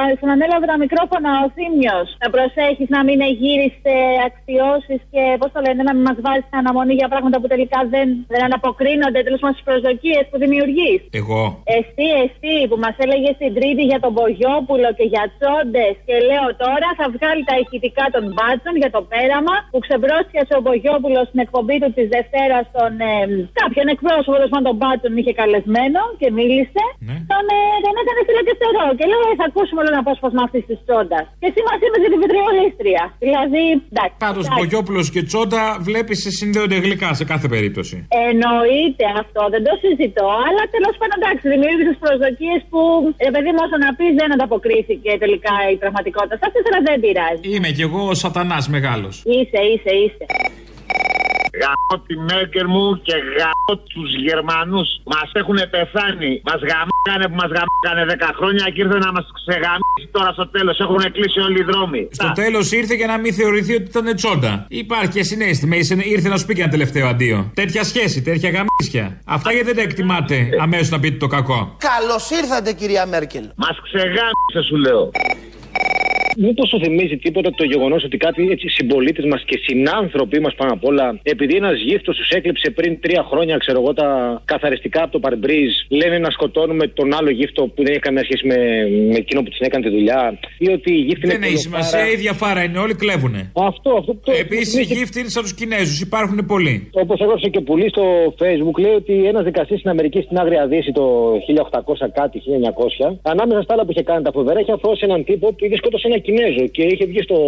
[0.00, 3.94] α, σου ανέλαβε τα μικρόφωνα ο Θήμιος, να προσέχεις να μην εγείρισε
[4.28, 7.78] αξιώσεις και πώς το λένε, να μην μας βάζεις στην αναμονή για πράγματα που τελικά
[7.94, 11.00] δεν, δεν ανταποκρίνονται τέλος πάντων στις προσδοκίες που δημιουργείς.
[11.20, 11.42] Εγώ.
[11.78, 15.94] Εσύ, εσύ που μας έλεγες την Τρίτη για τον Μπογιόπουλο και για τσόντες.
[16.06, 20.60] Και λέω τώρα θα βγάλει τα ηχητικά των μπάτσων για το πέραμα που ξεμπρόστιασε ο
[20.64, 22.92] Μπογιόπουλο στην εκπομπή του της Δευτέρας στον.
[23.10, 23.12] Ε,
[23.60, 26.84] κάποιον εκπρόσωπο τέλος πάντων των μπάτσων είχε καλεσμένο και μίλησε.
[27.32, 28.86] Τον, ε, τον έκανε φυλακιστερό.
[28.98, 31.24] Και λέω ε, θα ακούσουμε όλο ένα απόσπασμα αυτής της τσόντας.
[31.40, 33.02] Και εσύ μα είπε για την βιτριολίστρια.
[33.24, 34.16] Δηλαδή, εντάξει.
[34.26, 34.58] Πάντως, εντάξει.
[34.58, 37.96] Μπογιόπουλο και Τσόντα βλέπεις σε συνδέονται γλυκά σε κάθε περίπτωση.
[38.28, 40.28] Εννοείται αυτό, δεν το συζητώ.
[40.46, 42.80] Αλλά τέλος πάντων, εντάξει, δημιούργησε προσδοκίες που,
[43.26, 46.34] ρε παιδί μου, όσο να πεις, δεν ανταποκρίθηκε τελικά η πραγματικότητα.
[46.40, 47.42] Στα τέσσερα δεν πειράζει.
[47.52, 49.22] Είμαι κι εγώ ο σατανάς μεγάλος.
[49.24, 50.26] Είσαι, είσαι, είσαι.
[51.62, 54.88] Γαμώ τη Μέρκελ μου και γαμώ τους Γερμανούς.
[55.14, 56.32] Μας έχουν πεθάνει.
[56.48, 60.76] Μας γαμάγανε που μας γαμάγανε 10 χρόνια και ήρθε να μας ξεγαμίσει τώρα στο τέλος.
[60.84, 62.02] Έχουν κλείσει όλοι οι δρόμοι.
[62.18, 64.52] Στο τέλος ήρθε για να μην θεωρηθεί ότι ήταν τσόντα.
[64.68, 67.38] Υπάρχει και συνέστημα, ήρθε- ήρθε να σου πει και ένα τελευταίο αντίο.
[67.54, 69.04] Τέτοια σχέση, τέτοια γαμίσια.
[69.36, 73.44] Αυτά γιατί δεν τα εκτιμάτε αμέσως να πείτε το κακό; Καλώς ήρθατε, κυρία Μέρκελ.
[73.56, 75.10] Μας ξεγάμισε, σου λέω.
[76.36, 80.72] Μήπω σου θυμίζει τίποτα το γεγονός ότι κάποιοι έτσι συμπολίτες μας και συνάνθρωποι μας πάνω
[80.72, 84.08] απ' όλα, επειδή ένας γύφτος τους έκλειψε πριν τρία χρόνια, ξέρω εγώ, τα
[84.44, 88.46] καθαριστικά από το παρμπρίζ, λένε να σκοτώνουμε τον άλλο γύφτο που δεν έχει καμία σχέση
[88.46, 88.56] με,
[89.10, 91.84] με εκείνο που του έκανε τη δουλειά, ή ότι η γύφτη Δεν είναι έχει κολοφάρα.
[91.84, 93.50] σημασία, η ίδια φάρα είναι, όλοι κλέβουνε.
[93.70, 94.14] Αυτό, αυτό.
[94.14, 94.32] Το...
[94.44, 96.90] Επίσης οι γύφτοι είναι σαν τους Κινέζους, υπάρχουν πολλοί.
[96.92, 98.04] Όπως έγραψε και πουλή στο
[98.40, 101.04] Facebook, λέει ότι ένας δικαστής στην Αμερική στην Άγρια Δύση το
[101.70, 102.42] 1800 κάτι,
[103.08, 105.76] 1900, ανάμεσα στα άλλα που είχε κάνει τα φοβερά, είχε αφρώσει έναν τύπο που είχε
[105.76, 107.38] σκότωσε ένα Κινέζο και είχε βγει στο,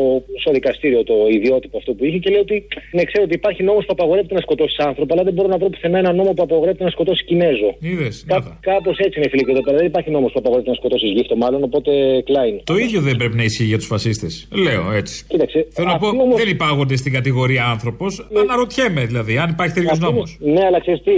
[0.43, 2.57] στο δικαστήριο το ιδιότυπο αυτό που είχε και λέει ότι
[2.97, 5.69] ναι, ξέρω ότι υπάρχει νόμος που απαγορεύεται να σκοτώσει άνθρωπο, αλλά δεν μπορώ να βρω
[5.69, 7.71] πουθενά ένα νόμο που απαγορεύεται να σκοτώσει Κινέζο.
[7.81, 8.15] Είδες.
[8.61, 9.77] Κάπως έτσι είναι φίλοι και εδώ πέρα.
[9.77, 11.91] Δεν υπάρχει νόμος που απαγορεύεται να σκοτώσει γύφτο, μάλλον οπότε
[12.29, 12.61] κλάιν.
[12.65, 14.49] Το ίδιο δεν πρέπει να ισχύει για τους φασίστες.
[14.67, 15.25] Λέω έτσι.
[15.29, 15.67] Κοίταξε.
[15.71, 18.29] Θέλω να πω, αυτοί όμως- δεν υπάγονται στην κατηγορία άνθρωπος.
[18.43, 20.37] Αναρωτιέμαι δηλαδή, αν υπάρχει τέτοιος Αυτοί νόμος.
[20.41, 21.13] όμως- Ναι, αλλά ξέρεις τι,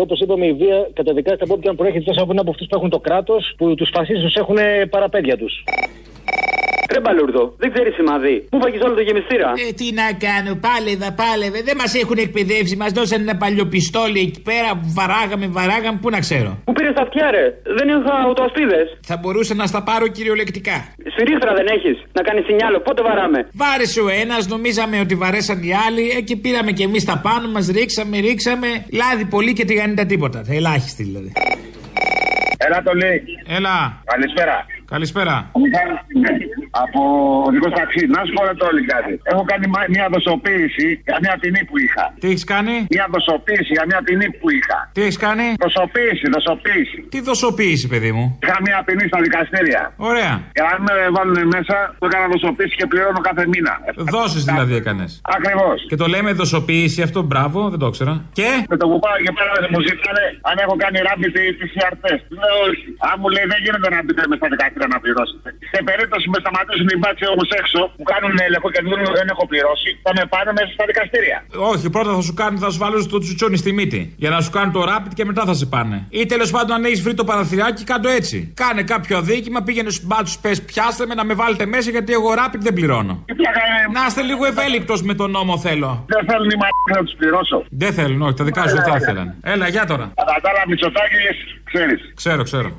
[0.00, 2.98] όπως είπαμε, η βία καταδικάζεται από όποιον προέρχεται τόσο από από αυτούς που έχουν το
[2.98, 4.56] κράτος, που τους φασίστες τους έχουν
[4.90, 5.64] παραπέδια τους.
[6.96, 8.36] Ρε μπαλούρδο, δεν ξέρεις σημαδί.
[8.52, 11.58] Πού φάγεις όλο το γεμιστήρα; Ε, τι να κάνω, πάλευα, πάλευα.
[11.68, 12.74] Δεν μας έχουν εκπαιδεύσει.
[12.82, 15.98] Μας δώσαν ένα παλιό πιστόλι εκεί πέρα που βαράγαμε, βαράγαμε.
[16.02, 17.44] Πού να ξέρω; Πού πήρες τα αυτιά, ρε;
[17.78, 18.80] Δεν είχα αυτοασπίδε.
[19.10, 20.76] Θα μπορούσα να στα πάρω κυριολεκτικά.
[21.12, 21.96] Σφυρίχτρα δεν έχεις.
[22.16, 22.78] Να κάνεις σινιάλο.
[22.86, 27.04] Πότε βαράμε; Βάρεσε ο ένας, νομίζαμε ότι βαρέσαν οι άλλοι ε, και πήραμε κι εμείς
[27.04, 28.68] τα πάνω μας, ρίξαμε, ρίξαμε.
[29.00, 30.38] Λάδι πολύ και τηγανίτα τίποτα.
[30.48, 31.32] Ελάχιστη δηλαδή.
[32.66, 33.22] Έλα το λέει.
[33.56, 34.02] Έλα.
[34.04, 34.56] Καλησπέρα.
[34.92, 35.50] Καλησπέρα.
[36.84, 37.00] Από
[37.48, 38.02] οδικό ταξί.
[38.16, 39.12] Να σου πω ρε το όλοι κάτι.
[39.32, 42.04] Έχω κάνει μα- μια δοσοποίηση για μια ποινή που είχα.
[42.22, 44.78] Τι έχεις κάνει; Μια δοσοποίηση για μια ποινή που είχα.
[44.96, 46.98] Τι έχεις κάνει; Δοσοποίηση, δοσοποίηση.
[47.12, 49.82] Τι δοσοποίηση, παιδί μου; Είχα μια ποινή στα δικαστήρια.
[50.10, 50.32] Ωραία.
[50.56, 53.72] Και αν με βάλουν μέσα, το έκανα δοσοποίηση και πληρώνω κάθε μήνα.
[54.16, 55.10] Δόσεις δηλαδή έκανες.
[55.36, 55.78] Ακριβώς.
[55.90, 58.14] Και το λέμε δοσοποίηση αυτό, μπράβο, δεν το ήξερα.
[58.38, 61.94] Και; Με το που πάω και πέρα μου ζητάνε αν έχω κάνει ράμπι τη PCR
[62.04, 62.24] test.
[62.40, 62.86] Λέω όχι.
[63.08, 65.48] Αν μου λέει δεν γίνεται να μπείτε με στα δικαστήρια να πληρώσετε.
[65.74, 69.44] Σε περίπτωση με σταματήσουν οι μπάτσοι όμως έξω που κάνουν έλεγχο και δεν, δεν έχω
[69.50, 71.38] πληρώσει, θα με πάνε μέσα στα δικαστήρια.
[71.72, 74.00] Όχι, πρώτα θα σου κάνουν, θα σου βάλουν το τσουτσόνι στη μύτη.
[74.22, 75.98] Για να σου κάνουν το rapid και μετά θα σε πάνε.
[76.20, 78.36] Ή τέλος πάντων, αν έχεις βρει το παραθυράκι, κάτω έτσι.
[78.62, 82.28] Κάνε κάποιο αδίκημα, πήγαινε στους μπάτσους, πες πιάστε με να με βάλετε μέσα γιατί εγώ
[82.40, 83.24] rapid δεν πληρώνω.
[83.92, 86.04] Να είστε λίγο ευέλικτος με τον νόμο θέλω.
[86.06, 87.64] Δεν θέλουν οι μαλάκες να τους πληρώσω.
[87.70, 89.34] Δεν θέλουν, όχι, τα δικά σου δεν θα ήθελαν.
[89.42, 90.12] Έλα, για τώρα.
[90.14, 91.16] Κατά τα άλλα, Μητσοτάκη,
[91.64, 92.00] ξέρεις.
[92.14, 92.70] Ξέρω, ξέρω.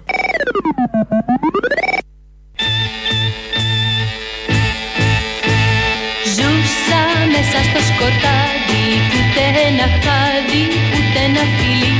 [7.37, 10.63] Μέσα στο σκοτάδι Ούτε ένα χάδι,
[10.95, 11.93] ούτε ένα φιλί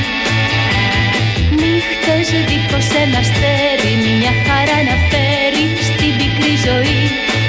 [1.60, 7.02] Νύχτες δίχως ένα αστέρι Μια χαρά να φέρει στην πικρή ζωή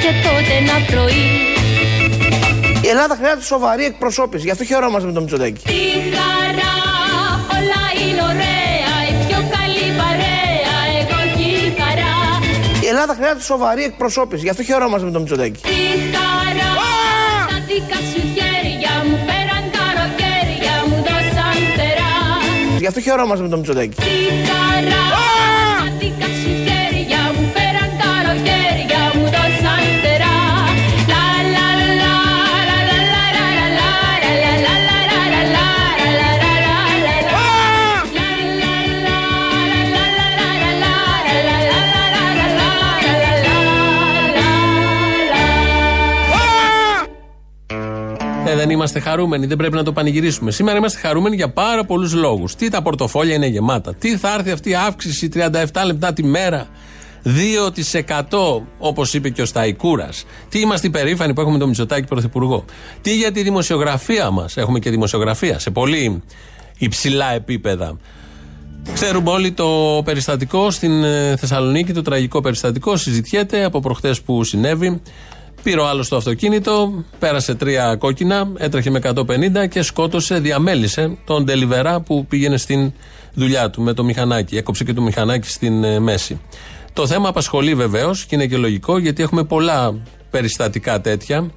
[0.03, 1.29] Και τότε ένα πρωί
[2.87, 4.43] Η Ελλάδα χρειάζεται σοβαρή εκπροσώπηση.
[4.49, 5.61] Γι' αυτό χαιρόμαστε με τον Μητσοτάκη.
[5.73, 5.83] Τι
[6.17, 6.75] χαρά,
[7.57, 12.15] όλα είναι ωραία Η πιο καλή παρέα, εγώ και η χαρά
[12.85, 14.43] Η Ελλάδα χρειάζεται σοβαρή εκπροσώπηση.
[14.47, 15.61] Γι' αυτό χαιρόμαστε με τον Μητσοτάκη.
[15.71, 15.79] Τι
[16.15, 16.48] χαρά, τα
[17.79, 22.15] δικά σου χέρια μου Πέραν καλοκαίρια μου δώσαν φτερά.
[22.83, 23.95] Γι' αυτό χαιρόμαστε με τον Μητσοτάκη.
[24.07, 24.17] Τι
[24.49, 25.05] χαρά,
[25.81, 28.88] τα δικά σου χέρια μου Πέραν καλοκαίρια
[48.69, 50.51] δεν είμαστε χαρούμενοι, δεν πρέπει να το πανηγυρίσουμε.
[50.51, 52.55] Σήμερα είμαστε χαρούμενοι για πάρα πολλούς λόγους.
[52.55, 53.95] Τι τα πορτοφόλια είναι γεμάτα.
[53.95, 56.67] Τι θα έρθει αυτή η αύξηση 37 λεπτά τη μέρα.
[58.31, 60.25] 2% όπως είπε και ο Σταϊκούρας.
[60.49, 62.65] Τι είμαστε υπερήφανοι που έχουμε τον Μητσοτάκη πρωθυπουργό.
[63.01, 64.57] Τι για τη δημοσιογραφία μας.
[64.57, 66.23] Έχουμε και δημοσιογραφία σε πολύ
[66.79, 67.97] υψηλά επίπεδα.
[68.93, 72.97] Ξέρουμε όλοι το περιστατικό στην ε, Θεσσαλονίκη, το τραγικό περιστατικό.
[72.97, 75.01] Συζητιέται από προχτές που συνέβη.
[75.69, 81.45] Πήρε ο άλλος το αυτοκίνητο, πέρασε τρία κόκκινα, έτρεχε με 150 και σκότωσε, διαμέλισε τον
[81.45, 82.93] Ντελιβερά που πήγαινε στην
[83.35, 84.57] δουλειά του με το μηχανάκι.
[84.57, 86.41] Έκοψε και το μηχανάκι στην ε, μέση.
[86.93, 89.95] Το θέμα απασχολεί βεβαίως και είναι και λογικό γιατί έχουμε πολλά
[90.31, 91.51] περιστατικά τέτοια.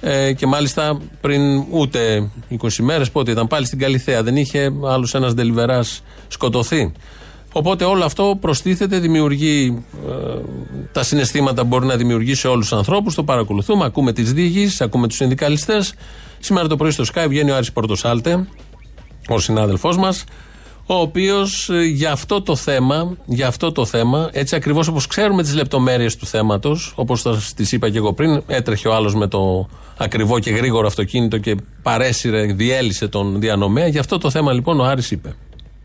[0.00, 2.30] Ε, και μάλιστα πριν ούτε
[2.62, 6.92] 20 μέρες, πότε ήταν πάλι στην Καλιθέα, δεν είχε άλλος ένας Ντελιβεράς σκοτωθεί.
[7.52, 10.40] Οπότε όλο αυτό προστίθεται, δημιουργεί ε,
[10.92, 13.14] τα συναισθήματα που μπορεί να δημιουργήσει σε όλους τους ανθρώπους.
[13.14, 15.94] Το παρακολουθούμε, ακούμε τις διηγήσεις, ακούμε τους συνδικαλιστές.
[16.38, 18.46] Σήμερα το πρωί στο Sky βγαίνει ο Άρης Πορτοσάλτε,
[19.28, 20.24] ο συνάδελφός μας,
[20.86, 25.54] ο οποίος για αυτό το θέμα, για αυτό το θέμα, έτσι ακριβώς όπως ξέρουμε τις
[25.54, 27.22] λεπτομέρειες του θέματος, όπως
[27.56, 31.56] τις είπα και εγώ πριν, έτρεχε ο άλλος με το ακριβό και γρήγορο αυτοκίνητο και
[31.82, 33.86] παρέσυρε, διέλυσε τον διανομέα.
[33.86, 35.34] Για αυτό το θέμα λοιπόν ο Άρης είπε.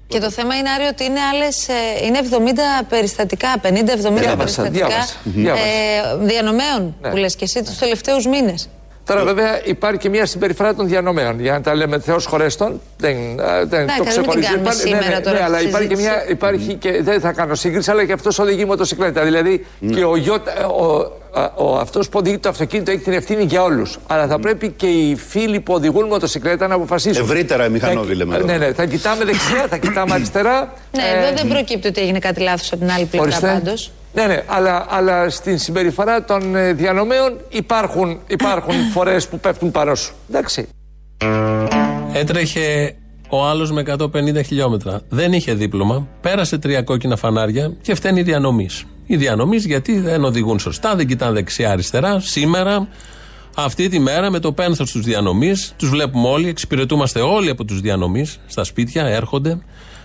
[0.08, 1.74] Και το θέμα είναι, Άρη, ότι είναι, άλλες, ε,
[2.06, 5.62] είναι 70 περιστατικά, 50-70 περιστατικά διάβασα, διάβασα.
[5.62, 7.10] ε, διανομέων Ναι.
[7.10, 8.70] που λες και εσύ τους τελευταίους μήνες.
[9.08, 11.40] Τώρα, βέβαια, υπάρχει και μια συμπεριφορά των διανομέων.
[11.40, 13.16] Για να τα λέμε Θεός χωρέστον, δεν, ε,
[13.66, 14.46] δεν Εντάξει, το μην την ξεχωρίζει.
[14.48, 16.32] κάνουμε Υπάρχει- σήμερα ναι, ναι, τώρα ναι, αυτή αλλά τη υπάρχει και, μια, συζήτηση.
[16.32, 19.24] υπάρχει και δεν θα κάνω σύγκριση, αλλά και αυτός οδηγεί μοτοσυκλέτα.
[19.24, 20.96] Δηλαδή και ο, γιώτα- ο,
[21.40, 23.98] α, ο, αυτός που οδηγεί το αυτοκίνητο έχει την ευθύνη για όλους.
[24.08, 27.24] Αλλά θα πρέπει και οι φίλοι που οδηγούν μοτοσυκλέτα να αποφασίσουν.
[27.24, 28.46] Ευρύτερα οι μηχανόβοι, Θα- λέμε εδώ.
[28.46, 30.74] Ναι, ναι, θα κοιτάμε δεξιά, θα κοιτάμε αριστερά.
[30.96, 33.92] Ναι, Ε, εδώ δεν προκύπτει ότι έγινε κάτι λάθος από την άλλη πλευρά ορίστε.
[34.18, 34.28] Πάντως.
[34.28, 39.96] Ναι, ναι, αλλά, αλλά στην συμπεριφορά των ε, διανομέων υπάρχουν, υπάρχουν φορές που πέφτουν πάνω
[39.96, 40.14] σου.
[40.30, 40.68] Εντάξει.
[42.14, 42.96] Έτρεχε
[43.30, 45.02] ο άλλος με 150 χιλιόμετρα.
[45.10, 46.08] Δεν είχε δίπλωμα.
[46.22, 48.84] Πέρασε τρία κόκκινα φανάρια και φταίνει οι διανομής.
[49.06, 52.20] Οι διανομής γιατί δεν οδηγούν σωστά, δεν κοιτάνε δεξιά-αριστερά.
[52.20, 52.88] Σήμερα,
[53.56, 57.82] αυτή τη μέρα, με το πένθος τους διανομής, τους βλέπουμε όλοι, εξυπηρετούμαστε όλοι από τους
[57.82, 59.60] διανομής στα σπίτια, έρχονται.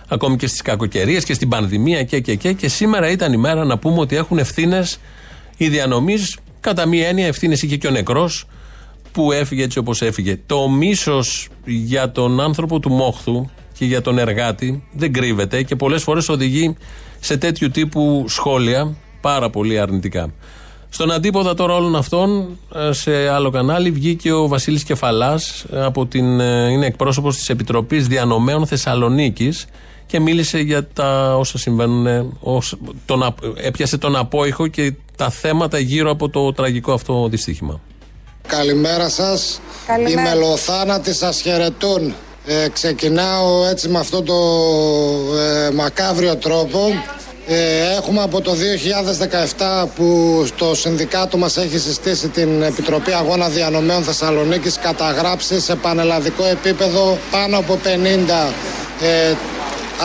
[0.07, 2.53] Ακόμη και στις κακοκαιρίες και στην πανδημία και, και, και.
[2.53, 4.99] Και σήμερα ήταν η μέρα να πούμε ότι έχουν ευθύνες
[5.57, 6.37] οι διανομής.
[6.59, 8.45] Κατά μία έννοια, ευθύνες είχε και ο νεκρός
[9.11, 10.39] που έφυγε έτσι όπως έφυγε.
[10.45, 16.03] Το μίσος για τον άνθρωπο του μόχθου και για τον εργάτη δεν κρύβεται και πολλές
[16.03, 16.75] φορές οδηγεί
[17.19, 20.33] σε τέτοιου τύπου σχόλια πάρα πολύ αρνητικά.
[20.89, 26.05] Στον αντίποδα τώρα όλων αυτών, ε, σε άλλο κανάλι, βγήκε ο Βασίλης Κεφαλάς, ε, από
[26.05, 29.65] την, ε, είναι εκπρόσωπος της Επιτροπής Διανομέων Θεσσαλονίκης
[30.13, 35.79] και μίλησε για τα όσα συμβαίνουν, ως, τον, απ- έπιασε τον απόϊχο και τα θέματα
[35.79, 37.79] γύρω από το τραγικό αυτό δυστύχημα.
[38.47, 39.61] Καλημέρα σας.
[39.87, 40.21] Καλημέρα.
[40.21, 42.13] Οι μελοθάνατοι σας χαιρετούν.
[42.45, 44.35] Ε, ξεκινάω έτσι με αυτό το
[45.37, 46.79] ε, μακάβριο τρόπο.
[47.47, 48.51] Ε, έχουμε από το
[49.85, 56.45] 2017 που το συνδικάτο μας έχει συστήσει την Επιτροπή Αγώνα Διανομέων Θεσσαλονίκης καταγράψει σε πανελλαδικό
[56.45, 57.87] επίπεδο πάνω από 50
[59.01, 59.33] ε,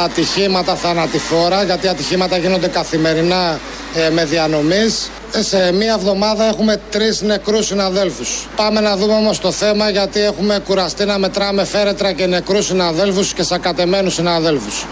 [0.04, 3.58] ατυχήματα θανατηφόρα γιατί ατυχήματα γίνονται καθημερινά
[3.94, 5.10] ε, με διανομής.
[5.34, 8.46] Ε, Σε μία εβδομάδα έχουμε τρεις νεκρούς συναδέλφους.
[8.56, 13.32] Πάμε να δούμε όμως το θέμα γιατί έχουμε κουραστεί να μετράμε φέρετρα και νεκρούς συναδέλφους
[13.32, 14.86] και σακατεμένους συναδέλφους.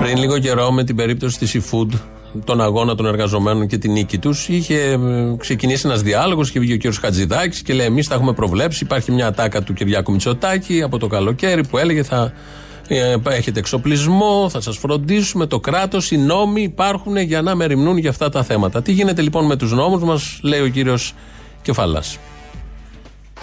[0.00, 1.98] Πριν λίγο καιρό με την περίπτωση της eFood,
[2.44, 4.98] τον αγώνα των εργαζομένων και την νίκη τους, είχε ε,
[5.38, 6.94] ξεκινήσει ένας διάλογος και βγήκε ο κ.
[7.00, 8.84] Χατζηδάκης και λέει: Εμείς τα έχουμε προβλέψει.
[8.84, 12.32] Υπάρχει μια ατάκα του Κυριάκου Μητσοτάκη από το καλοκαίρι που έλεγε: Θα ε,
[13.28, 15.46] έχετε εξοπλισμό, θα σας φροντίσουμε.
[15.46, 18.82] Το κράτος, οι νόμοι υπάρχουν για να μεριμνούν για αυτά τα θέματα.
[18.82, 21.14] Τι γίνεται λοιπόν με τους νόμους μας, λέει ο κύριος
[21.62, 22.02] Κεφαλά.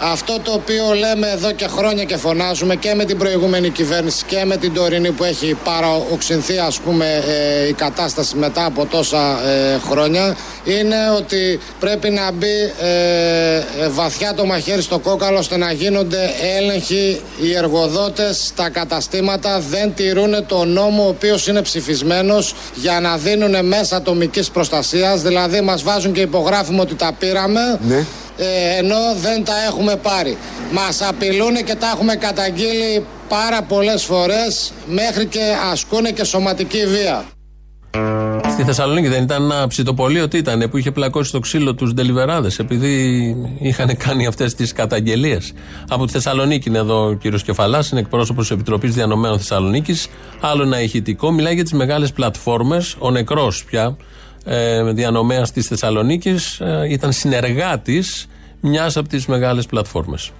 [0.04, 4.44] Αυτό το οποίο λέμε εδώ και χρόνια και φωνάζουμε και με την προηγούμενη κυβέρνηση και
[4.44, 9.78] με την τωρινή που έχει παραοξυνθεί ας πούμε ε, η κατάσταση μετά από τόσα ε,
[9.90, 15.72] χρόνια είναι ότι πρέπει να μπει ε, ε, βαθιά το μαχαίρι στο κόκαλο ώστε να
[15.72, 19.60] γίνονται έλεγχοι οι εργοδότες στα καταστήματα.
[19.60, 25.22] Δεν τηρούν το νόμο ο οποίος είναι ψηφισμένος για να δίνουν μέσα ατομικής προστασίας.
[25.22, 27.78] Δηλαδή μας βάζουν και υπογράφουμε ότι τα πήραμε.
[27.80, 28.04] Ναι.
[28.36, 30.36] Ε, ενώ δεν τα έχουμε πάρει.
[30.72, 35.40] Μας απειλούν και τα έχουμε καταγγείλει πάρα πολλές φορές μέχρι και
[35.70, 37.24] ασκούν και σωματική βία.
[38.52, 42.58] Στη Θεσσαλονίκη δεν ήταν ένα ψητοπολείο, τι ήταν, που είχε πλακώσει το ξύλο τους ντελιβεράδες,
[42.58, 45.52] επειδή είχαν κάνει αυτές τις καταγγελίες.
[45.88, 50.08] Από τη Θεσσαλονίκη είναι εδώ ο κύριος Κεφαλάς, είναι εκπρόσωπος της Επιτροπής Διανομέων Θεσσαλονίκης.
[50.40, 52.96] Άλλο ένα ηχητικό, μιλάει για τις μεγάλες πλατφόρμες.
[52.98, 53.96] Ο νεκρός πια
[54.44, 58.26] ε, διανομέας της Θεσσαλονίκης ε, ήταν συνεργάτης
[58.60, 60.30] μιας από τις μεγάλες πλατφόρμες.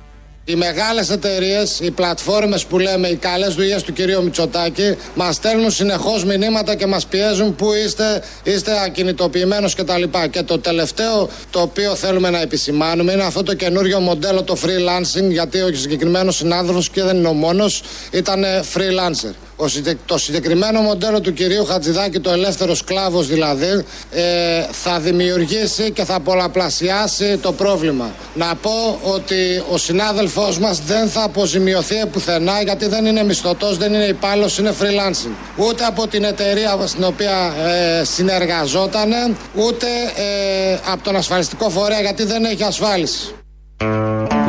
[0.45, 5.71] Οι μεγάλες εταιρείες, οι πλατφόρμες που λέμε, οι καλές δουλειές του κυρίου Μητσοτάκη μας στέλνουν
[5.71, 10.03] συνεχώς μηνύματα και μας πιέζουν που είστε, είστε ακινητοποιημένος κτλ.
[10.31, 15.31] Και το τελευταίο το οποίο θέλουμε να επισημάνουμε είναι αυτό το καινούριο μοντέλο το freelancing
[15.31, 19.33] γιατί ο συγκεκριμένος συνάδελφος και δεν είναι ο μόνος ήταν freelancer.
[19.62, 24.22] Ο συγκε- Το συγκεκριμένο μοντέλο του κυρίου Χατζηδάκη, το ελεύθερο σκλάβος δηλαδή, ε,
[24.70, 28.11] θα δημιουργήσει και θα πολλαπλασιάσει το πρόβλημα.
[28.35, 33.94] Να πω ότι ο συνάδελφός μας δεν θα αποζημιωθεί πουθενά γιατί δεν είναι μισθωτός, δεν
[33.94, 35.35] είναι υπάλληλος, είναι freelancing.
[35.57, 37.55] Ούτε από την εταιρεία στην οποία
[38.01, 43.35] ε, συνεργαζόταν, ούτε ε, από τον ασφαλιστικό φορέα γιατί δεν έχει ασφάλιση.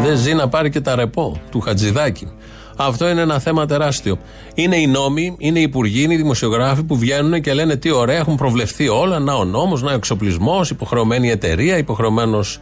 [0.03, 2.31] Δεν ζει να πάρει και τα ρεπό του Χατζηδάκη.
[2.77, 4.17] Αυτό είναι ένα θέμα τεράστιο.
[4.55, 8.17] Είναι οι νόμοι, είναι οι υπουργοί, είναι οι δημοσιογράφοι που βγαίνουν και λένε τι ωραία,
[8.17, 9.19] έχουν προβλεφθεί όλα.
[9.19, 12.59] Να ο νόμος, να ο εξοπλισμός, υποχρεωμένη εταιρεία, υποχρεωμένος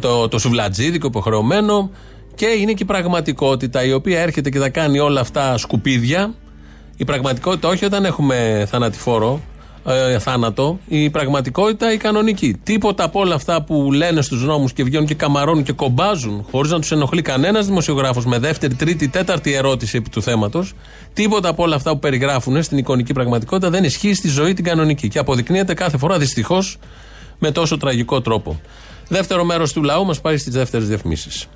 [0.00, 1.90] το, το σουβλατζίδικο, υποχρεωμένο.
[2.34, 6.34] Και είναι και η πραγματικότητα η οποία έρχεται και θα κάνει όλα αυτά σκουπίδια.
[6.96, 9.40] Η πραγματικότητα όχι όταν έχουμε θανατηφόρο,
[9.86, 12.60] ε, θάνατο, η πραγματικότητα η κανονική.
[12.62, 16.70] Τίποτα από όλα αυτά που λένε στους νόμους και βγαίνουν και καμαρώνουν και κομπάζουν, χωρίς
[16.70, 20.72] να τους ενοχλεί κανένας δημοσιογράφος με δεύτερη, τρίτη, τέταρτη ερώτηση επί του θέματος,
[21.12, 25.08] τίποτα από όλα αυτά που περιγράφουν στην εικονική πραγματικότητα δεν ισχύει στη ζωή την κανονική.
[25.08, 26.78] Και αποδεικνύεται κάθε φορά δυστυχώς
[27.38, 28.60] με τόσο τραγικό τρόπο.
[29.08, 31.48] Δεύτερο μέρος του λαού μας πάει στις δεύτερες διαφημίσεις.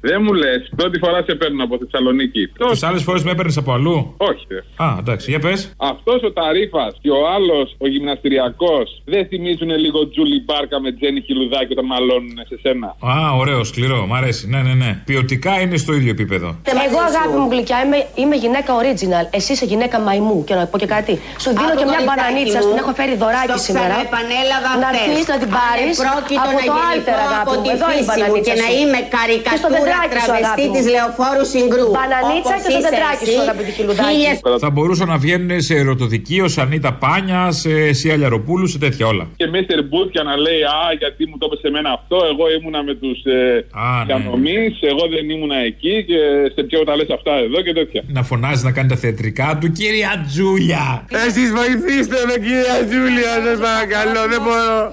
[0.00, 2.42] Δεν μου λες, πρώτη φορά σε παίρνω από Θεσσαλονίκη.
[2.70, 4.44] Τις άλλες φορές με έπαιρνες από αλλού; Όχι.
[4.50, 4.62] ρε.
[4.84, 5.58] Α, εντάξει, για πες.
[5.92, 11.20] Αυτός ο Ταρήφα και ο άλλος ο γυμναστηριακός δεν θυμίζουν λίγο Τζούλι Μπάρκα με Τζένι
[11.26, 14.42] Χιλουδάκη όταν μαλώνουν σε σένα; Α, ωραίο, σκληρό, μ' αρέσει.
[14.52, 14.90] Ναι, ναι, ναι.
[15.08, 16.48] Ποιοτικά είναι στο ίδιο επίπεδο.
[16.86, 19.24] Εγώ, αγάπη μου γλυκιά, είμαι, είμαι γυναίκα original.
[19.38, 20.38] Εσύ είσαι γυναίκα μαϊμού.
[20.48, 21.12] Και να πω και κάτι.
[21.42, 23.86] Σου δίνω Άκου, και μια κοριτσάκι μπανανίτσα, μου, την έχω φέρει δωράκι στο σήμερα.
[23.94, 25.06] ξαναεπανέλαβα Να χθες.
[25.08, 27.62] έρθει να την πάρεις Αν πρόκειτο από να το γεννηθώ Άλτερ, αγάπη από μου.
[27.64, 28.78] τη Εδώ είναι η φύση μου μπανανίτσα και να σου.
[28.80, 30.74] είμαι Και στο καρικατούρα τετράκι σου, αγάπη τραβεστί μου.
[30.76, 31.86] της λεωφόρου Συγγρού.
[31.96, 34.08] Μπανανίτσα Όπως και στο είσαι τετράκι εσύ, σου, αγαπητή Χιλουδάκη.
[34.10, 39.04] χίλιες Θα μπορούσαν να βγαίνουν σε ερωτοδικείο, σε Ανίτα Πάνια, σε Σία Λιαροπούλου, σε τέτοια
[39.12, 39.24] όλα.
[39.40, 42.16] Και Μίστερ Μπούτια να λέει Α, γιατί μου το είπες σε μένα αυτό.
[42.32, 44.04] Εγώ ήμουνα με τους ε, ναι.
[44.08, 44.58] διανομή.
[44.92, 45.94] Εγώ δεν ήμουνα εκεί.
[46.08, 46.18] Και
[46.54, 48.00] σε ποιο τα λες αυτά εδώ και τέτοια.
[48.16, 50.84] Να φωνάζεις να κάνει τα θεατρικά του, κυρία Τζούλια.
[51.26, 54.92] Εσείς βοηθήστε με κυρία Τζούλια, σας παρακαλώ, δεν μπορώ.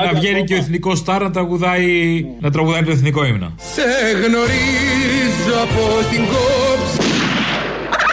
[0.00, 3.54] Και να βγαίνει και ο εθνικός στάρ να τραγουδάει, να τραγουδάει το εθνικό ύμνο.
[3.74, 3.82] Σε
[4.16, 6.75] γνωρίζω από την κόψη.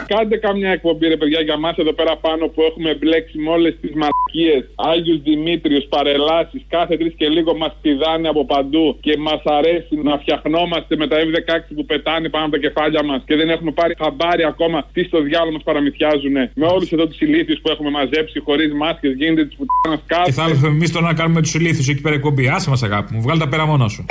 [0.07, 3.73] Κάντε καμιά εκπομπή, ρε παιδιά, για μας εδώ πέρα πάνω που έχουμε μπλέξει με όλες
[3.81, 4.63] τις μαλακίες.
[4.75, 6.61] Άγιου Δημήτριου, παρελάσεις.
[6.67, 11.17] Κάθε τρεις και λίγο μας πηδάνε από παντού και μας αρέσει να φτιαχνόμαστε με τα
[11.25, 15.03] F-16 που πετάνε πάνω από τα κεφάλια μας και δεν έχουμε πάρει χαμπάρι ακόμα τι
[15.03, 16.35] στο διάλογο μας παραμυθιάζουν.
[16.53, 20.23] Με όλους εδώ τους ηλίθιους που έχουμε μαζέψει χωρίς μάσκες, γίνεται τη πουτάνας κάτω.
[20.23, 22.47] Και θα έλθουμε εμείς τώρα να κάνουμε τους ηλίθιους εκεί πέρα εκπομπή.
[22.47, 24.05] Άσε μας, αγάπη μου, βγάλει τα πέρα μόνος σου.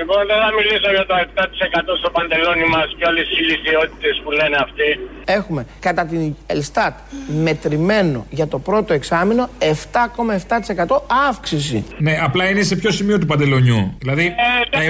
[0.00, 4.30] Λοιπόν, δεν θα μιλήσω για το 7% στο παντελόνι μας και όλες τι ηλικιότητες που
[4.38, 4.88] λένε αυτοί.
[5.32, 6.94] Έχουμε κατά την Ελστάτ
[7.42, 11.84] μετρημένο για το πρώτο εξάμεινο 7,7% αύξηση.
[11.98, 13.94] Ναι, απλά είναι σε ποιο σημείο του παντελονιού.
[13.98, 14.34] Δηλαδή,
[14.70, 14.80] τα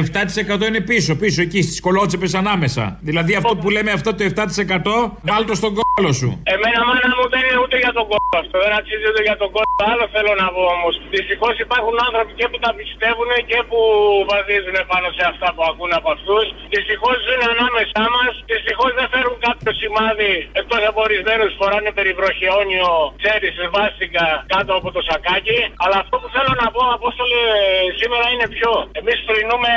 [0.62, 2.98] 7% είναι πίσω, πίσω εκεί, στις κολότσεπες ανάμεσα.
[3.00, 6.28] Δηλαδή, αυτό που λέμε αυτό το 7% βάλ το στον κόλο σου.
[6.54, 8.56] Εμένα μάνα μου δεν είναι ούτε για τον κόσμο αυτό.
[8.64, 9.68] Δεν αξίζει ούτε για τον κόσμο.
[9.92, 10.94] Άλλο θέλω να πω όμως.
[11.16, 13.80] Δυστυχώς υπάρχουν άνθρωποι και που τα πιστεύουν και που
[14.30, 16.46] βαδίζουν πάνω σε αυτά που ακούν από αυτούς.
[16.74, 18.32] Δυστυχώς ζουν ανάμεσά μας.
[18.52, 20.29] Δυστυχώς δεν φέρουν κάποιο σημάδι
[20.60, 22.90] εκτό από ορισμένου φοράνε περιβροχιόνιο,
[23.22, 25.58] ξέρεις, βάστηκα κάτω από το σακάκι.
[25.82, 27.40] Αλλά αυτό που θέλω να πω, Απόστολε,
[28.00, 28.72] σήμερα είναι πιο.
[29.00, 29.72] Εμείς φρυνούμε,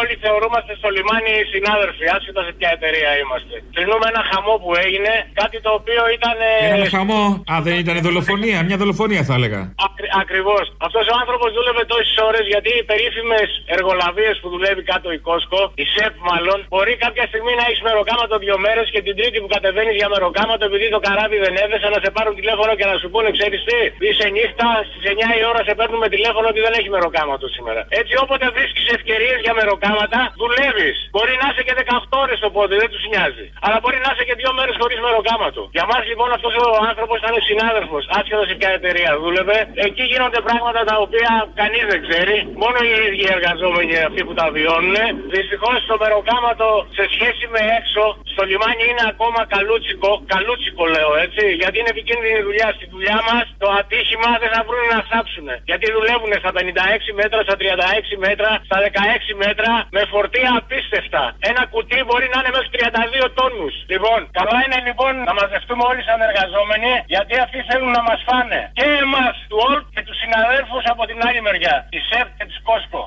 [0.00, 3.54] όλοι θεωρούμαστε στο λιμάνι συνάδελφοι, άσχετα σε ποια εταιρεία είμαστε.
[3.74, 6.36] Φρυνούμε ένα χαμό που έγινε, κάτι το οποίο ήταν.
[6.76, 9.60] Ένα χαμό; Α, δεν ήταν δολοφονία, μια δολοφονία θα έλεγα.
[9.86, 10.64] Ακρι, Ακριβώς.
[10.86, 15.60] Αυτός ο άνθρωπος δούλευε τόσες ώρες γιατί οι περίφημες εργολαβίες που δουλεύει κάτω η Κόσκο,
[15.82, 19.50] η ΣΕΠ μάλλον, μπορεί κάποια στιγμή να έχει μεροκάματο δύο μέρες και την Τρίτη που
[19.56, 23.08] κατεβαίνει για μεροκάματο επειδή το καράβι δεν έδεσε να σε πάρουν τηλέφωνο και να σου
[23.12, 23.78] πούνε, ξέρεις τι,
[24.08, 25.02] είσαι νύχτα, στις
[25.34, 27.80] 9 η ώρα σε παίρνουμε τηλέφωνο ότι δεν έχει μεροκάματο σήμερα.
[28.00, 30.96] Έτσι όποτε βρίσκεις ευκαιρίες για μεροκάματα, δουλεύεις.
[31.14, 33.46] Μπορεί να είσαι και 18 ώρες το πόδι, δεν τους νοιάζει.
[33.66, 35.62] Αλλά μπορεί να είσαι και δύο μέρες χωρίς μεροκάματο.
[35.76, 39.58] Για μας λοιπόν αυτός ο άνθρωπος ήταν συνάδελφος, άσχετος σε ποια εταιρεία δούλευε.
[39.88, 42.36] Εκεί γίνονται πράγματα τα οποία κανείς δεν ξέρει.
[42.62, 44.96] Μόνο οι ίδιοι εργαζόμενοι αυτοί που τα βιώνουν.
[45.34, 48.02] Δυστυχώς το μεροκάματο σε σχέση με έξω
[48.32, 49.40] στο λιμάνι είναι ακόμα
[49.72, 50.10] καλούτσικο.
[50.34, 51.44] Καλούτσικο λέω έτσι.
[51.60, 52.68] Γιατί είναι επικίνδυνη η δουλειά.
[52.78, 55.48] Στη δουλειά μας το ατύχημα δεν θα βρουν να θάψουν.
[55.70, 61.22] Γιατί δουλεύουν στα 56 μέτρα, στα 36 μέτρα, στα 16 μέτρα με φορτία απίστευτα.
[61.50, 63.74] Ένα κουτί μπορεί να είναι μέχρι 32 τόνους.
[63.92, 68.60] Λοιπόν, καλά είναι λοιπόν να μαζευτούμε όλοι σαν εργαζόμενοι γιατί αυτοί θέλουν να μας φάνε.
[68.78, 71.76] Και εμάς του ΟΛ και τους συναδέλφους από την άλλη μεριά.
[71.92, 73.02] Της ΣΕΠ και της Κόσκο.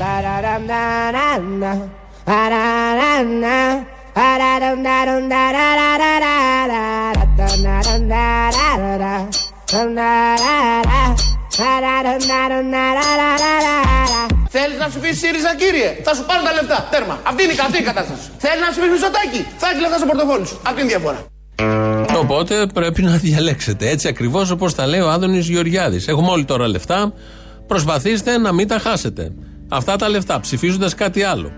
[0.00, 1.72] Ba-da-dum-da-da-da.
[2.28, 3.61] Ba-da-da-da.
[14.56, 16.88] Θέλεις να ψηφίσει ΣΥΡΙΖΑ, κύριε; Θα σου πάρουν τα λεφτά.
[16.90, 17.14] Τέρμα.
[17.22, 18.24] Αυτή είναι η αυτή η κατάσταση.
[18.44, 20.56] Θέλεις να ψηφίσει Μητσοτάκη; Θα έχεις λεφτά στο πορτοφόλι σου.
[20.68, 21.20] Αυτή είναι η διαφορά.
[22.22, 23.88] Οπότε πρέπει να διαλέξετε.
[23.88, 26.08] Έτσι ακριβώς όπως τα λέει ο Άδωνης Γεωργιάδης.
[26.08, 27.12] Έχουμε όλοι τώρα λεφτά.
[27.66, 29.32] Προσπαθήστε να μην τα χάσετε.
[29.68, 31.52] Αυτά τα λεφτά ψηφίζοντας κάτι άλλο.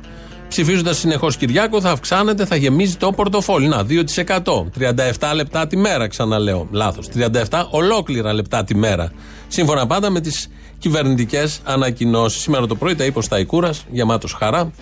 [0.48, 3.66] Ψηφίζοντας συνεχώς Κυριάκο θα αυξάνεται, θα γεμίζει το πορτοφόλι.
[3.66, 4.70] Να, 2%.
[4.78, 6.68] 37 λεπτά τη μέρα, ξαναλέω.
[6.70, 7.08] Λάθος.
[7.08, 9.12] 37 ολόκληρα λεπτά τη μέρα.
[9.48, 12.42] Σύμφωνα πάντα με τις κυβερνητικές ανακοινώσεις.
[12.42, 14.72] Σήμερα το πρωί τα είπε ο Σταϊκούρας, γεμάτος χαρά,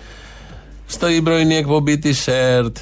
[0.85, 2.77] στην πρωινή εκπομπή της ΕΡΤ.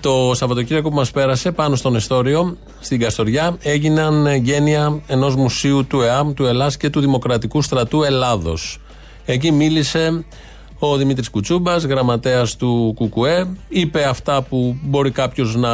[0.00, 6.00] Το Σαββατοκύριακο που μας πέρασε πάνω στον Εστόριο, στην Καστοριά, έγιναν γένεια ενός μουσείου του
[6.00, 8.80] ΕΑΜ, του Ελλάς και του Δημοκρατικού Στρατού Ελλάδος.
[9.24, 10.24] Εκεί μίλησε
[10.78, 13.46] ο Δημήτρης Κουτσούμπας, γραμματέας του ΚΚΕ.
[13.68, 15.70] Είπε αυτά που μπορεί κάποιος να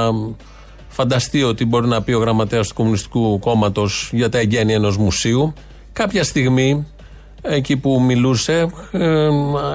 [0.89, 5.53] φανταστεί ότι μπορεί να πει ο γραμματέας του Κομμουνιστικού Κόμματος για τα εγγένεια ενός μουσείου.
[5.93, 6.87] Κάποια στιγμή,
[7.43, 9.29] εκεί που μιλούσε, ε,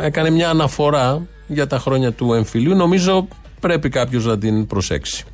[0.04, 2.76] έκανε μια αναφορά για τα χρόνια του εμφυλίου.
[2.76, 3.28] Νομίζω
[3.60, 5.26] πρέπει κάποιος να την προσέξει.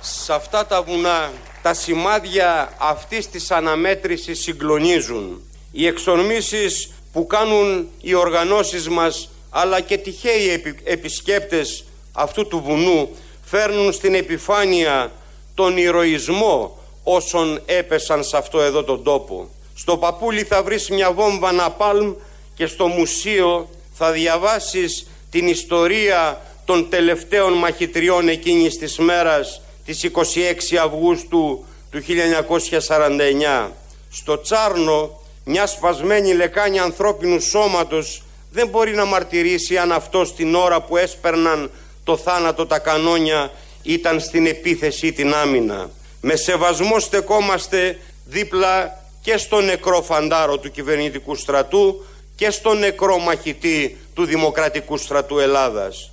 [0.00, 1.30] Σε αυτά τα βουνά
[1.62, 5.40] τα σημάδια αυτής της αναμέτρησης συγκλονίζουν.
[5.72, 13.08] Οι εξορμήσεις που κάνουν οι οργανώσεις μας αλλά και τυχαίοι επι- επισκέπτες αυτού του βουνού
[13.44, 15.12] φέρνουν στην επιφάνεια
[15.54, 19.48] τον ηρωισμό όσων έπεσαν σε αυτό εδώ τον τόπο.
[19.74, 22.12] Στο Παπούλι θα βρεις μια βόμβα Ναπάλμ
[22.54, 30.76] και στο μουσείο θα διαβάσεις την ιστορία των τελευταίων μαχητριών εκείνης της μέρας της 26
[30.84, 33.70] Αυγούστου του 1949.
[34.10, 40.80] Στο Τσάρνο μια σπασμένη λεκάνη ανθρώπινου σώματος δεν μπορεί να μαρτυρήσει αν αυτός την ώρα
[40.82, 41.70] που έσπερναν
[42.04, 43.50] το θάνατο τα κανόνια
[43.82, 45.90] ήταν στην επίθεση ή την άμυνα.
[46.20, 53.96] Με σεβασμό στεκόμαστε δίπλα και στο νεκρό φαντάρο του κυβερνητικού στρατού και στο νεκρό μαχητή
[54.14, 56.12] του Δημοκρατικού Στρατού Ελλάδας.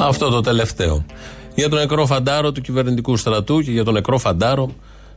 [0.00, 1.06] Αυτό το τελευταίο.
[1.54, 4.74] Για τον νεκρό φαντάρο του κυβερνητικού στρατού και για τον νεκρό φαντάρο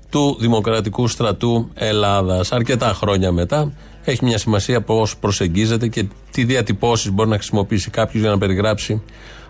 [0.10, 2.52] του Δημοκρατικού Στρατού Ελλάδας.
[2.52, 3.72] Αρκετά χρόνια μετά
[4.04, 9.02] έχει μια σημασία πώ προσεγγίζεται και τι διατυπώσεις μπορεί να χρησιμοποιήσει κάποιος για να περιγράψει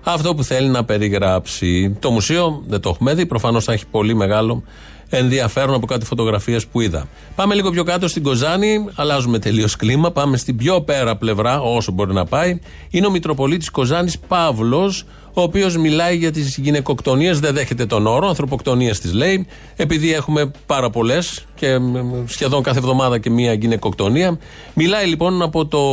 [0.04, 1.98] αυτό που θέλει να περιγράψει.
[2.00, 4.64] Το μουσείο δεν το έχουμε δει, προφανώς θα έχει πολύ μεγάλο
[5.10, 7.08] ενδιαφέρον από κάτι φωτογραφίες που είδα.
[7.36, 10.12] Πάμε λίγο πιο κάτω στην Κοζάνη, αλλάζουμε τελείως κλίμα.
[10.12, 12.60] Πάμε στην πιο πέρα πλευρά, όσο μπορεί να πάει.
[12.90, 18.28] Είναι ο Μητροπολίτης Κοζάνης Παύλος, ο οποίος μιλάει για τις γυναικοκτονίες, δεν δέχεται τον όρο,
[18.28, 24.40] ανθρωποκτονίες τις λέει, επειδή έχουμε πάρα πολλές και μ, σχεδόν κάθε εβδομάδα και μία γυναικοκτονία.
[24.74, 25.84] Μιλάει λοιπόν από το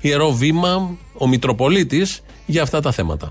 [0.00, 3.30] ιερό βήμα ο Μητροπολίτης για αυτά τα θέματα.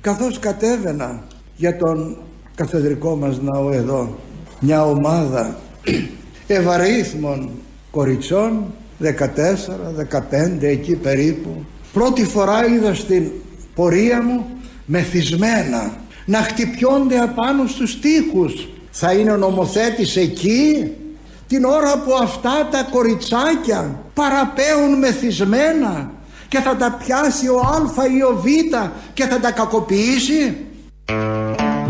[0.00, 1.24] Καθώς κατέβαινα
[1.56, 2.16] για τον
[2.54, 4.14] καθεδρικό μας ναό εδώ
[4.60, 5.58] μια ομάδα
[6.46, 7.50] ευαρύθμων
[7.90, 8.64] κοριτσών
[9.02, 13.30] 14, 15 εκεί περίπου πρώτη φορά είδα στην
[13.74, 14.46] πορεία μου
[14.86, 20.90] μεθυσμένα να χτυπιώνται απάνω στους τοίχους θα είναι ο νομοθέτης εκεί
[21.46, 26.10] την ώρα που αυτά τα κοριτσάκια παραπέουν μεθυσμένα
[26.48, 28.46] και θα τα πιάσει ο Α ή ο Β
[29.14, 30.56] και θα τα κακοποιήσει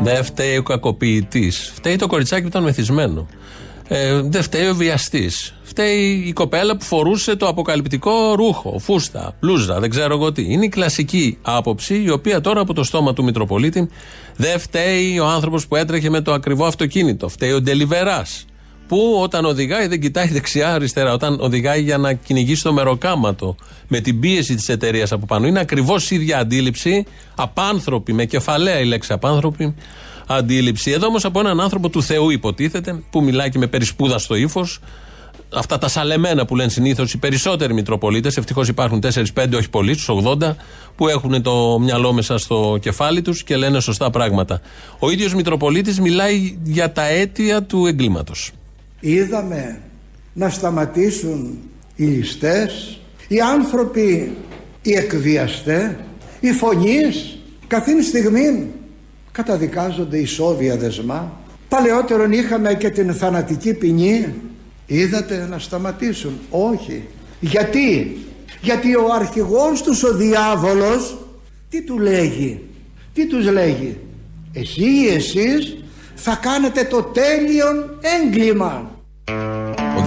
[0.03, 1.73] Δεν φταίει ο κακοποιητής.
[1.75, 3.27] Φταίει το κοριτσάκι που ήταν μεθυσμένο.
[3.89, 5.55] Ε, δεν φταίει ο βιαστής.
[5.63, 10.45] Φταίει η κοπέλα που φορούσε το αποκαλυπτικό ρούχο, φούστα, μπλούζα, δεν ξέρω εγώ τι.
[10.49, 13.89] Είναι η κλασική άποψη, η οποία τώρα από το στόμα του Μητροπολίτη
[14.37, 17.29] δεν φταίει ο άνθρωπος που έτρεχε με το ακριβό αυτοκίνητο.
[17.29, 18.45] Φταίει ο Ντελιβεράς.
[18.89, 21.13] Που όταν οδηγάει δεν κοιτάει δεξιά-αριστερά.
[21.13, 23.57] Όταν οδηγάει για να κυνηγήσει το μεροκάματο
[23.89, 25.47] με την πίεση της εταιρείας από πάνω.
[25.47, 27.05] Είναι ακριβώς η ίδια αντίληψη.
[27.35, 29.75] Απάνθρωπη, με κεφαλαία η λέξη απάνθρωπη
[30.27, 30.91] αντίληψη.
[30.91, 34.81] Εδώ όμως από έναν άνθρωπο του Θεού υποτίθεται, που μιλάει και με περισπούδα στο ύφος.
[35.55, 40.09] Αυτά τα σαλεμένα που λένε συνήθως οι περισσότεροι Μητροπολίτες, ευτυχώς υπάρχουν 4-5, όχι πολλοί, στους
[40.09, 40.57] 80,
[40.97, 44.61] που έχουν το μυαλό μέσα στο κεφάλι τους και λένε σωστά πράγματα.
[44.99, 48.53] Ο ίδιος Μητροπολίτης μιλάει για τα αίτια του εγκλήματος.
[49.01, 49.81] Είδαμε
[50.33, 51.59] να σταματήσουν
[51.97, 54.37] οι ληστές, οι άνθρωποι
[54.83, 55.91] οι εκβιαστές,
[56.41, 58.67] οι φωνείς καθήν στιγμή
[59.33, 61.41] καταδικάζονται ισόβια δεσμά.
[61.69, 64.35] Παλαιότερον είχαμε και την θανατική ποινή.
[64.87, 66.39] Είδατε να σταματήσουν.
[66.51, 67.05] Όχι.
[67.41, 68.17] Γιατί;
[68.61, 71.19] Γιατί ο αρχηγός τους ο διάβολος
[71.69, 72.61] τι του λέγει;
[73.13, 73.97] Τι τους λέγει;
[74.53, 75.77] Εσύ ή εσείς;
[76.17, 78.96] Θα κάνετε το τέλειον έγκλημα.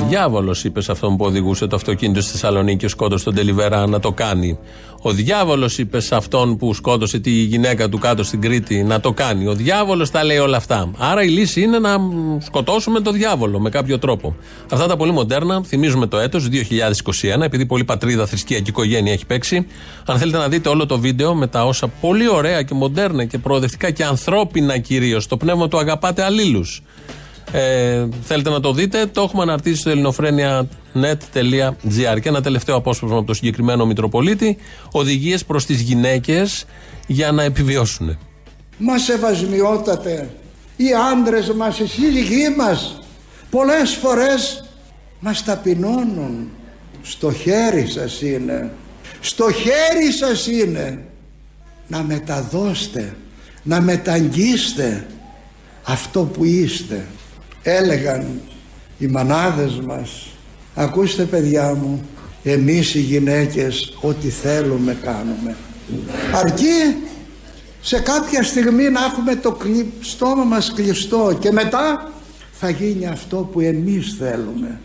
[0.10, 3.88] Ο διάβολος είπες σε αυτόν που οδηγούσε το αυτοκίνητο στη Θεσσαλονίκη και σκότωσε τον Τελιβερά
[3.88, 4.60] να το κάνει.
[5.02, 9.12] Ο διάβολος είπες σε αυτόν που σκότωσε τη γυναίκα του κάτω στην Κρήτη να το
[9.12, 9.48] κάνει.
[9.48, 10.92] Ο διάβολος τα λέει όλα αυτά.
[10.98, 14.36] Άρα η λύση είναι να μ, σκοτώσουμε τον διάβολο με κάποιο τρόπο.
[14.72, 19.26] Αυτά τα πολύ μοντέρνα, θυμίζουμε το έτος 2021, επειδή πολύ πατρίδα, θρησκεία και οικογένεια έχει
[19.26, 19.68] παίξει.
[20.06, 23.38] Αν θέλετε να δείτε όλο το βίντεο με τα όσα πολύ ωραία και μοντέρνα και
[23.38, 26.82] προοδευτικά και ανθρώπινα κυρίως, το πνεύμα του αγαπάτε αλλήλους.
[27.52, 32.20] Ε, θέλετε να το δείτε, το έχουμε αναρτήσει στο ελληνοφρένια.net.gr.
[32.22, 34.58] Και ένα τελευταίο απόσπασμα από το συγκεκριμένο Μητροπολίτη.
[34.92, 36.66] Οδηγίες προς τις γυναίκες
[37.08, 38.18] για να επιβιώσουν.
[38.78, 40.30] Μας σεβασμιότατε
[40.76, 43.00] οι άντρες μας, οι σύζυγοί μας
[43.50, 44.64] πολλές φορές
[45.20, 46.50] μας ταπεινώνουν
[47.02, 48.72] στο χέρι σας είναι
[49.20, 51.04] στο χέρι σας είναι
[51.88, 53.16] να μεταδώστε
[53.64, 55.08] να μεταγγίστε
[55.84, 57.06] αυτό που είστε
[57.64, 58.40] έλεγαν
[58.98, 60.28] οι μανάδες μας
[60.76, 62.02] ακούστε παιδιά μου
[62.44, 65.56] εμείς οι γυναίκες ό,τι θέλουμε κάνουμε
[66.34, 66.96] αρκεί
[67.82, 72.12] σε κάποια στιγμή να έχουμε το κλει- στόμα μας κλειστό και μετά
[72.52, 74.80] θα γίνει αυτό που εμείς θέλουμε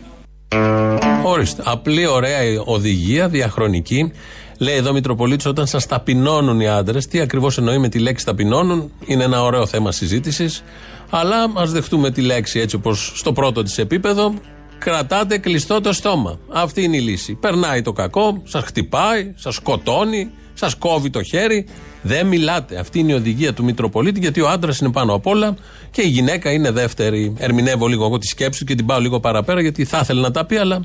[1.23, 1.63] Ορίστε.
[1.65, 4.11] Απλή, ωραία η οδηγία, διαχρονική.
[4.57, 8.25] Λέει εδώ ο Μητροπολίτης, όταν σας ταπεινώνουν οι άντρες, τι ακριβώς εννοεί με τη λέξη
[8.25, 10.63] ταπεινώνουν, είναι ένα ωραίο θέμα συζήτησης.
[11.09, 14.33] Αλλά ας δεχτούμε τη λέξη έτσι όπως στο πρώτο της επίπεδο.
[14.77, 16.39] κρατάτε κλειστό το στόμα.
[16.49, 17.33] Αυτή είναι η λύση.
[17.33, 21.65] Περνάει το κακό, σας χτυπάει, σας σκοτώνει, σας κόβει το χέρι.
[22.01, 22.77] Δεν μιλάτε.
[22.77, 25.55] Αυτή είναι η οδηγία του Μητροπολίτη, γιατί ο άντρας είναι πάνω απ' όλα
[25.91, 27.33] και η γυναίκα είναι δεύτερη.
[27.37, 30.31] Ερμηνεύω λίγο εγώ τη σκέψη του και την πάω λίγο παραπέρα, γιατί θα ήθελε να
[30.31, 30.79] τα πει, αλλά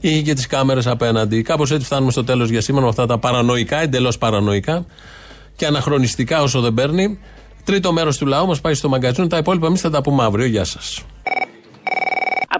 [0.00, 1.42] είχε και τις κάμερες απέναντι.
[1.42, 4.86] Κάπως έτσι φτάνουμε στο τέλος για σήμερα με αυτά τα παρανοϊκά, εντελώς παρανοϊκά
[5.56, 7.18] και αναχρονιστικά όσο δεν παίρνει.
[7.68, 9.26] Τρίτο μέρος του λαού μας πάει στο μαγκαζίνο.
[9.26, 10.46] Τα υπόλοιπα εμείς θα τα πούμε αύριο.
[10.46, 11.04] Γεια σας.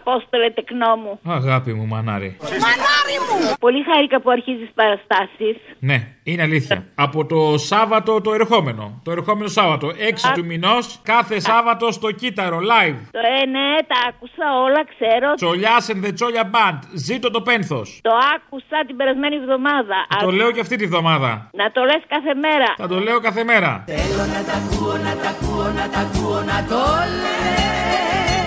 [0.08, 1.20] Απόστολε τεκνό μου.
[1.24, 2.36] Αγάπη μου, μανάρι.
[2.42, 3.54] Μανάρι μου!
[3.60, 5.56] Πολύ χάρηκα που αρχίζεις παραστάσεις.
[5.78, 6.84] Ναι, είναι αλήθεια.
[6.94, 9.00] Από το Σάββατο το ερχόμενο.
[9.04, 12.98] Το ερχόμενο Σάββατο, 6 του μηνός, κάθε Σάββατο στο κύτταρο, live.
[13.10, 15.34] Το ε, ναι, τα άκουσα όλα, ξέρω.
[15.34, 16.78] Τσολιά and the Τσόλια Band.
[16.94, 18.00] Ζήτω το πένθος.
[18.02, 20.06] Το άκουσα την περασμένη εβδομάδα.
[20.20, 21.50] Το Α, λέω και αυτή τη βδομάδα.
[21.52, 22.74] Να το λες κάθε μέρα.
[22.76, 23.84] Θα το λέω κάθε μέρα.
[23.86, 26.80] Θέλω να τα ακούω, να τα ακούω, να τα ακούω, να το
[27.22, 28.37] λες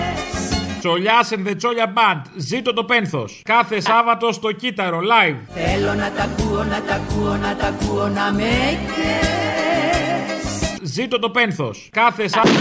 [0.82, 2.22] Τσολιά and the Τσόλια Band.
[2.36, 3.42] Ζήτω το πένθος.
[3.44, 5.36] Κάθε Σάββατο στο κύτταρο, live.
[5.54, 8.50] Θέλω να τα ακούω, να τα ακούω, να τα ακούω, να με
[8.94, 10.42] καίς
[10.82, 11.88] Ζήτω το πένθος.
[11.92, 12.58] Κάθε Σάββατο.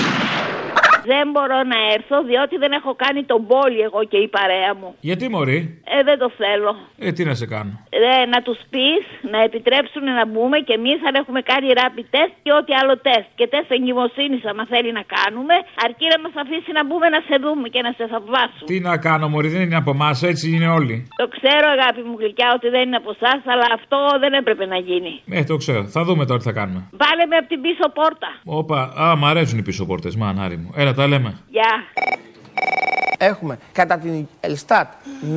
[1.13, 4.89] Δεν μπορώ να έρθω διότι δεν έχω κάνει τον πόλη εγώ και η παρέα μου.
[5.09, 5.59] Γιατί μωρή;
[5.95, 6.71] Ε, δεν το θέλω.
[7.05, 10.99] Ε, τι να σε κάνω; Ε, να τους πεις να επιτρέψουν να μπούμε και εμείς
[11.07, 13.27] αν έχουμε κάνει rapid test και ό,τι άλλο τεστ.
[13.39, 17.35] Και τεστ εγκυμοσύνης, άμα θέλει να κάνουμε, αρκεί να μας αφήσει να μπούμε να σε
[17.43, 18.67] δούμε και να σε θαυμάσουμε.
[18.71, 20.95] Τι να κάνω, Μωρή, δεν είναι από εμάς, έτσι είναι όλοι.
[21.21, 24.77] Το ξέρω, αγάπη μου γλυκιά, ότι δεν είναι από εσάς, αλλά αυτό δεν έπρεπε να
[24.87, 25.13] γίνει.
[25.37, 25.81] Ε, το ξέρω.
[25.95, 26.81] Θα δούμε τώρα τι θα κάνουμε.
[27.03, 28.29] Βάλε με από την πίσω πόρτα.
[28.61, 30.69] Όπα, α, μ' αρέσουν οι πίσω πόρτες, μανάρι μου.
[30.75, 31.37] Έλα, τα λέμε.
[31.49, 31.83] Γεια.
[33.17, 34.87] Έχουμε κατά την Ελστάτ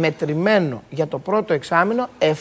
[0.01, 2.33] μετρημένο για το πρώτο εξάμεινο 7,7%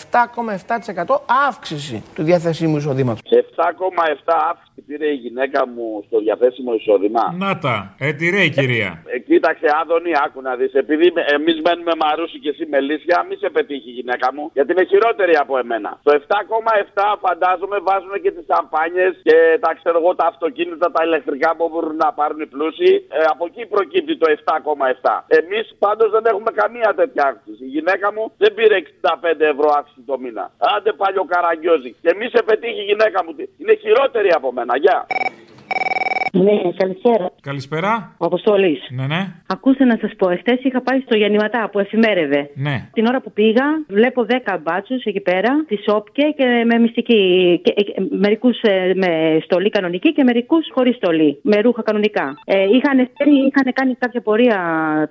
[1.47, 3.21] αύξηση του διαθεσίμου εισοδήματος.
[3.23, 7.95] 7,7 αύξηση πήρε η γυναίκα μου στο διαθέσιμο εισόδημα; Να τα.
[7.99, 8.91] Ε, τι ρέει, κυρία.
[9.05, 10.73] Ε, κοίταξε, Άδωνη, άκου να δεις.
[10.73, 11.07] Επειδή
[11.37, 15.35] εμείς μένουμε μαρούσι και εσύ μελίσια, μη σε πετύχει η γυναίκα μου, γιατί είναι χειρότερη
[15.43, 15.99] από εμένα.
[16.03, 21.49] Το 7,7 φαντάζομαι βάζουν και τις σαμπάνιες και τα ξέρω εγώ τα αυτοκίνητα, τα ηλεκτρικά
[21.55, 22.93] που μπορούν να πάρουν οι πλούσιοι.
[23.17, 25.23] Ε, από εκεί προκύπτει το 7,7.
[25.39, 27.63] Εμείς πάντως δεν έχουμε καμία τέτοια αύξηση.
[27.69, 30.45] Η γυναίκα μου δεν πήρε 65 ευρώ αύξηση το μήνα.
[30.75, 31.91] Άντε παλιό καραγκιόζη.
[32.03, 33.31] Και μη σε πετύχει η γυναίκα μου.
[33.61, 34.62] Είναι χειρότερη από μένα.
[34.79, 35.05] Γεια.
[36.35, 37.31] Ναι, καλησπέρα.
[37.41, 38.15] Καλησπέρα.
[38.17, 38.79] Ο Αποστόλης.
[38.89, 39.21] Ναι, ναι.
[39.47, 42.49] Ακούστε να σας πω, εχθές είχα πάει στο Γεννηματά που εφημέρευε.
[42.55, 42.89] Ναι.
[42.93, 47.21] Την ώρα που πήγα, βλέπω 10 μπάτσους εκεί πέρα, τη Σόπκε και με μυστική.
[47.63, 47.73] Και,
[48.09, 48.57] μερικούς
[48.95, 52.37] με στολή κανονική και μερικούς χωρίς στολή, με ρούχα κανονικά.
[52.45, 52.97] Ε, είχαν,
[53.47, 54.57] είχαν κάνει κάποια πορεία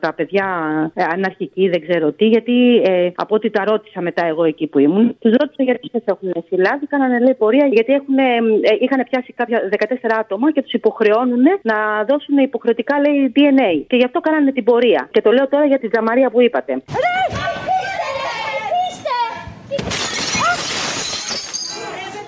[0.00, 0.46] τα παιδιά
[0.94, 4.78] ε, αναρχική, δεν ξέρω τι, γιατί ε, από ό,τι τα ρώτησα μετά εγώ εκεί που
[4.78, 6.86] ήμουν, τους ρώτησα γιατί σα έχουν συλλάβει.
[6.86, 8.24] Κάνανε λέει πορεία γιατί έχουν, ε,
[8.80, 10.72] είχαν πιάσει κάποια 14 άτομα και τους
[11.12, 13.84] υποχρεώνουν να δώσουν υποχρεωτικά λέει DNA.
[13.86, 15.08] Και γι' αυτό κάνανε την πορεία.
[15.10, 16.82] Και το λέω τώρα για τη ζαμαρία που είπατε.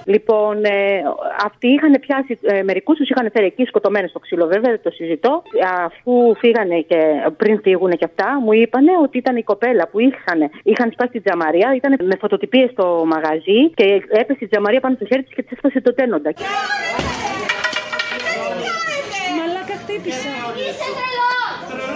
[0.06, 1.02] Λοιπόν, ε,
[1.44, 4.90] αυτοί είχαν πιάσει ε, μερικούς, τους είχαν φέρει εκεί σκοτωμένου στο ξύλο, βέβαια, δεν το
[4.90, 5.42] συζητώ.
[5.84, 7.00] Αφού φύγανε και
[7.36, 11.20] πριν φύγουν και αυτά, μου είπαν ότι ήταν η κοπέλα που είχαν, είχαν σπάσει τη
[11.20, 15.42] τζαμαρία, ήταν με φωτοτυπίες στο μαγαζί και έπεσε η τζαμαρία πάνω στο χέρι της και
[15.42, 16.32] της έφτασε το τένοντα.
[19.84, 20.58] estoy pisando.
[20.58, 21.43] ¡Y!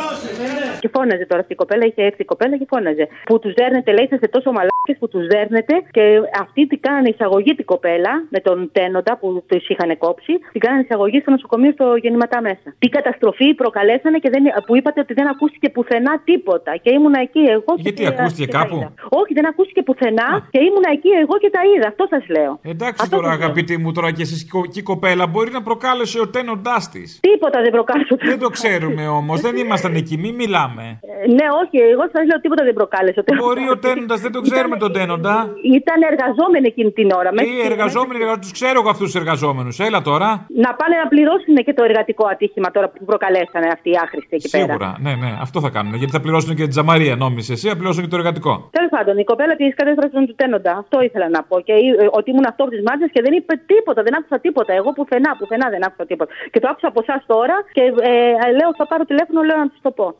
[0.03, 3.05] Είσαι Και φώναζε τώρα αυτή η κοπέλα, είχε έρθει η κοπέλα και φώναζε.
[3.29, 6.03] Που τους δέρνετε, λέει, είστε τόσο μαλάκες που τους δέρνετε και
[6.45, 10.83] αυτοί τι κάνανε εισαγωγή την κοπέλα με τον τένοντα που τους είχαν κόψει, την κάνανε
[10.87, 12.69] εισαγωγή στο νοσοκομείο στο γεννηματά μέσα.
[12.79, 16.73] Τι καταστροφή προκαλέσανε και δεν, που είπατε ότι δεν ακούστηκε πουθενά τίποτα.
[16.83, 17.73] Και ήμουνα εκεί εγώ.
[17.77, 18.93] και Γιατί τα- ακούστηκε και τα κάπου; είδα.
[19.21, 21.87] Όχι, δεν ακούστηκε πουθενά και ήμουνα εκεί εγώ και τα είδα.
[21.89, 22.53] Αυτό σας λέω.
[22.63, 23.45] Εντάξει Αυτό τώρα, σας λέω.
[23.47, 24.41] αγαπητή μου, τώρα και εσείς
[24.73, 27.21] και η κοπέλα μπορεί να προκάλεσε ο τένοντάς της.
[27.21, 28.17] Τίποτα δεν προκάλεσε.
[28.31, 30.85] Δεν το ξέρουμε όμως, δεν ήμασταν εκεί, μην μιλάμε.
[31.03, 33.25] Ε, Ναι, όχι, εγώ σας λέω τίποτα δεν προκάλεσε.
[33.43, 35.35] Μπορεί ο τένοντας, δεν το ξέρουμε τον τένοντα.
[35.81, 37.31] Ήταν εργαζόμενοι εκείνη την ώρα.
[37.33, 39.79] Οι εργαζόμενοι, τους ξέρω εγώ αυτούς τους εργαζόμενους.
[39.79, 40.29] Έλα τώρα.
[40.65, 44.49] Να πάνε να πληρώσουν και το εργατικό ατύχημα τώρα που προκαλέσανε αυτοί οι άχρηστοι εκεί
[44.51, 44.65] πέρα.
[44.65, 45.95] Σίγουρα, ναι, ναι, αυτό θα κάνουν.
[46.01, 48.53] Γιατί θα πληρώσουν και τη Τζαμαρία, νόμιζε εσύ, θα πληρώσουν και το εργατικό.
[48.79, 50.73] Τέλος πάντων, η κοπέλα της κατέστρεψε του τένοντα.
[50.83, 51.57] Αυτό ήθελα να πω.
[51.67, 54.73] Και ε, ότι ήμουν αυτό τη μάτια και δεν είπε τίποτα, δεν άκουσα τίποτα.
[54.81, 56.31] Εγώ πουθενά, πουθενά δεν άκουσα τίποτα.
[56.53, 59.78] Και το άκουσα από εσάς τώρα και ε, λέω θα πάρω τηλέφωνο, λέω να τους
[59.83, 60.15] το πω.